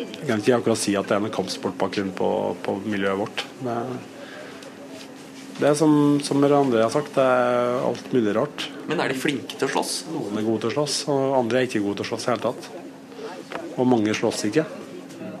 jeg 0.00 0.24
kan 0.24 0.40
ikke 0.40 0.56
akkurat 0.56 0.80
si 0.80 0.96
at 0.96 1.10
det 1.10 1.18
er 1.18 1.20
noen 1.26 1.36
kampsportbakgrunn 1.36 2.14
på, 2.16 2.30
på 2.64 2.78
miljøet 2.88 3.20
vårt. 3.20 3.44
Det, 3.60 3.76
det 5.58 5.68
er 5.68 5.76
som, 5.76 5.92
som 6.24 6.40
andre 6.48 6.86
har 6.86 6.94
sagt, 6.94 7.12
det 7.18 7.28
er 7.28 7.84
alt 7.84 8.12
mulig 8.16 8.32
rart. 8.40 8.70
Men 8.88 9.04
er 9.04 9.12
de 9.12 9.20
flinke 9.20 9.52
til 9.58 9.68
å 9.68 9.74
slåss? 9.76 9.98
Noen 10.14 10.40
er 10.40 10.48
gode 10.48 10.64
til 10.64 10.72
å 10.72 10.76
slåss, 10.78 11.00
og 11.12 11.40
andre 11.42 11.60
er 11.60 11.68
ikke 11.68 11.84
gode 11.84 12.00
til 12.00 12.08
å 12.08 12.12
slåss 12.14 12.30
i 12.30 12.32
hele 12.32 12.46
tatt. 12.48 12.87
Og 13.78 13.86
mange 13.86 14.14
slåss 14.16 14.48
ikke. 14.48 14.66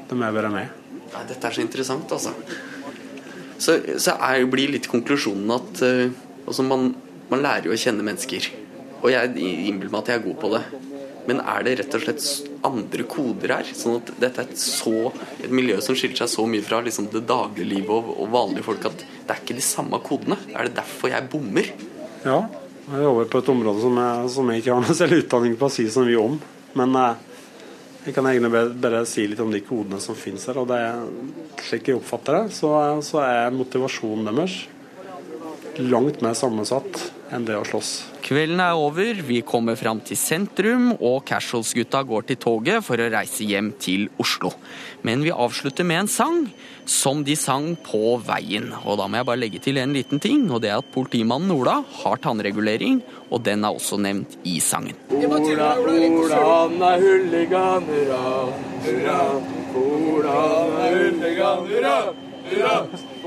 De 0.08 0.16
er 0.16 0.34
bare 0.34 0.52
med. 0.52 0.74
Nei, 1.08 1.24
dette 1.28 1.48
er 1.48 1.56
så 1.56 1.64
interessant, 1.64 2.12
altså. 2.14 2.34
Så, 3.58 3.74
så 3.98 4.14
er, 4.22 4.44
blir 4.46 4.70
litt 4.70 4.86
konklusjonen 4.90 5.50
at 5.50 5.80
uh, 5.82 6.04
altså 6.46 6.62
man, 6.62 6.92
man 7.32 7.42
lærer 7.42 7.66
jo 7.66 7.74
å 7.74 7.80
kjenne 7.80 8.06
mennesker. 8.06 8.46
Og 9.02 9.10
jeg 9.10 9.34
innbiller 9.34 9.90
meg 9.90 10.04
at 10.04 10.12
jeg 10.12 10.20
er 10.20 10.28
god 10.28 10.38
på 10.42 10.52
det. 10.54 10.62
Men 11.28 11.42
er 11.44 11.64
det 11.66 11.74
rett 11.82 11.96
og 11.98 12.04
slett 12.06 12.54
andre 12.64 13.04
koder 13.10 13.52
her? 13.58 13.72
Sånn 13.76 13.98
at 13.98 14.12
dette 14.22 14.40
er 14.40 14.48
et, 14.48 14.60
så, 14.62 15.10
et 15.36 15.52
miljø 15.52 15.76
som 15.84 15.98
skiller 15.98 16.22
seg 16.22 16.30
så 16.32 16.46
mye 16.48 16.64
fra 16.64 16.80
liksom, 16.86 17.10
det 17.12 17.26
daglige 17.28 17.68
livet 17.68 17.92
og, 17.92 18.14
og, 18.14 18.30
vanlige 18.32 18.64
folk 18.64 18.86
at 18.88 19.02
det 19.02 19.34
er 19.34 19.42
ikke 19.42 19.58
de 19.58 19.64
samme 19.66 20.00
kodene? 20.06 20.38
Er 20.54 20.70
det 20.70 20.78
derfor 20.78 21.12
jeg 21.12 21.28
bommer? 21.28 21.68
Ja, 22.24 22.38
jeg 22.88 23.04
jobber 23.04 23.28
på 23.28 23.42
et 23.42 23.50
område 23.52 23.84
som 23.84 24.00
jeg, 24.00 24.30
som 24.32 24.48
jeg 24.48 24.62
ikke 24.62 24.78
har 24.78 24.86
noe 24.86 24.96
selv 24.96 25.18
utdanning 25.18 25.58
på 25.60 25.68
å 25.68 25.74
si 25.74 25.84
så 25.92 26.06
mye 26.06 26.22
om. 26.22 26.38
Men 26.80 26.96
eh, 26.96 27.27
jeg 28.06 28.14
kan 28.14 28.26
egentlig 28.30 28.50
bare, 28.80 29.04
si 29.08 29.26
litt 29.28 29.40
om 29.42 29.52
de 29.52 29.60
kodene 29.66 30.00
som 30.00 30.16
finnes 30.16 30.46
her. 30.48 30.60
Og 30.62 30.68
det 30.70 30.78
er, 30.80 31.04
slik 31.66 31.90
jeg 31.90 31.98
oppfatter 31.98 32.38
det, 32.38 32.56
så, 32.56 32.72
så 33.04 33.22
er 33.24 33.54
motivasjonen 33.54 34.30
deres 34.30 34.62
langt 35.78 36.22
mer 36.24 36.34
sammensatt 36.34 37.04
enn 37.34 37.44
det 37.48 37.56
å 37.58 37.64
slåss. 37.66 37.92
Kvelden 38.24 38.60
er 38.60 38.76
over, 38.76 39.20
vi 39.24 39.40
kommer 39.46 39.76
fram 39.78 40.00
til 40.04 40.18
sentrum, 40.20 40.90
og 40.98 41.22
Casuals-gutta 41.28 42.02
går 42.08 42.26
til 42.28 42.40
toget 42.40 42.84
for 42.84 43.00
å 43.00 43.08
reise 43.12 43.46
hjem 43.48 43.70
til 43.80 44.08
Oslo. 44.20 44.52
Men 45.06 45.22
vi 45.24 45.32
avslutter 45.32 45.86
med 45.86 46.02
en 46.02 46.10
sang, 46.12 46.40
som 46.88 47.22
de 47.24 47.36
sang 47.36 47.74
på 47.84 48.16
veien. 48.24 48.70
Og 48.84 48.98
da 49.00 49.06
må 49.08 49.20
jeg 49.20 49.28
bare 49.28 49.40
legge 49.40 49.60
til 49.64 49.80
en 49.80 49.92
liten 49.96 50.20
ting, 50.20 50.46
og 50.50 50.62
det 50.64 50.72
er 50.72 50.80
at 50.82 50.92
politimannen 50.92 51.52
Ola 51.54 51.78
har 52.02 52.20
tannregulering, 52.24 53.02
og 53.28 53.44
den 53.44 53.64
er 53.64 53.76
også 53.76 54.00
nevnt 54.00 54.38
i 54.48 54.58
sangen. 54.64 54.96
Ola, 55.12 55.74
Ola, 55.78 56.40
han 56.44 56.88
er 56.92 57.04
hulligan, 57.04 57.92
hurra, 57.92 58.24
hurra. 58.88 59.20
Ola, 59.78 60.40
han 60.48 60.80
er 60.86 60.98
hulligan, 61.02 61.70
hurra, 61.72 61.96
hurra. 62.50 62.76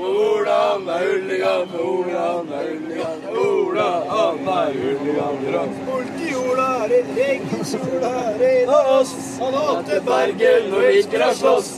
Han 0.02 0.88
er 0.88 1.02
Ulligan, 1.14 1.68
hvordan 1.68 2.48
er 2.52 2.70
Ulligan, 2.72 3.20
hvordan 3.34 4.48
er 4.48 4.70
Ulligan 4.90 5.36
hurra. 5.42 5.62
Politi-Ola 5.86 6.68
er 6.84 6.94
en 6.96 7.18
egen 7.26 7.64
sol 7.64 8.02
her 8.02 8.42
en 8.48 8.72
av 8.78 8.90
oss. 8.96 9.12
Han 9.38 9.54
hater 9.54 10.00
Bergen 10.08 10.74
og 10.74 10.82
liker 10.88 11.22
å 11.26 11.30
slåss. 11.38 11.68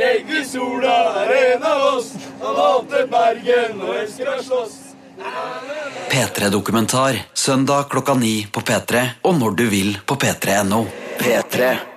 Reggisola 0.00 0.96
er 1.24 1.34
en 1.42 1.68
av 1.74 1.86
oss. 1.90 2.10
Han 2.40 2.62
hater 2.62 3.06
Bergen 3.12 3.84
og 3.84 3.94
elsker 4.00 4.32
å 4.32 4.40
slåss. 4.48 4.80
P3-dokumentar 6.08 7.20
søndag 7.34 7.92
klokka 7.92 8.16
ni 8.16 8.34
på 8.52 8.64
P3 8.64 9.06
og 9.28 9.38
når 9.44 9.60
du 9.60 9.64
vil 9.76 9.96
på 10.06 10.16
p3.no. 10.16 10.84
P3. 11.20 11.89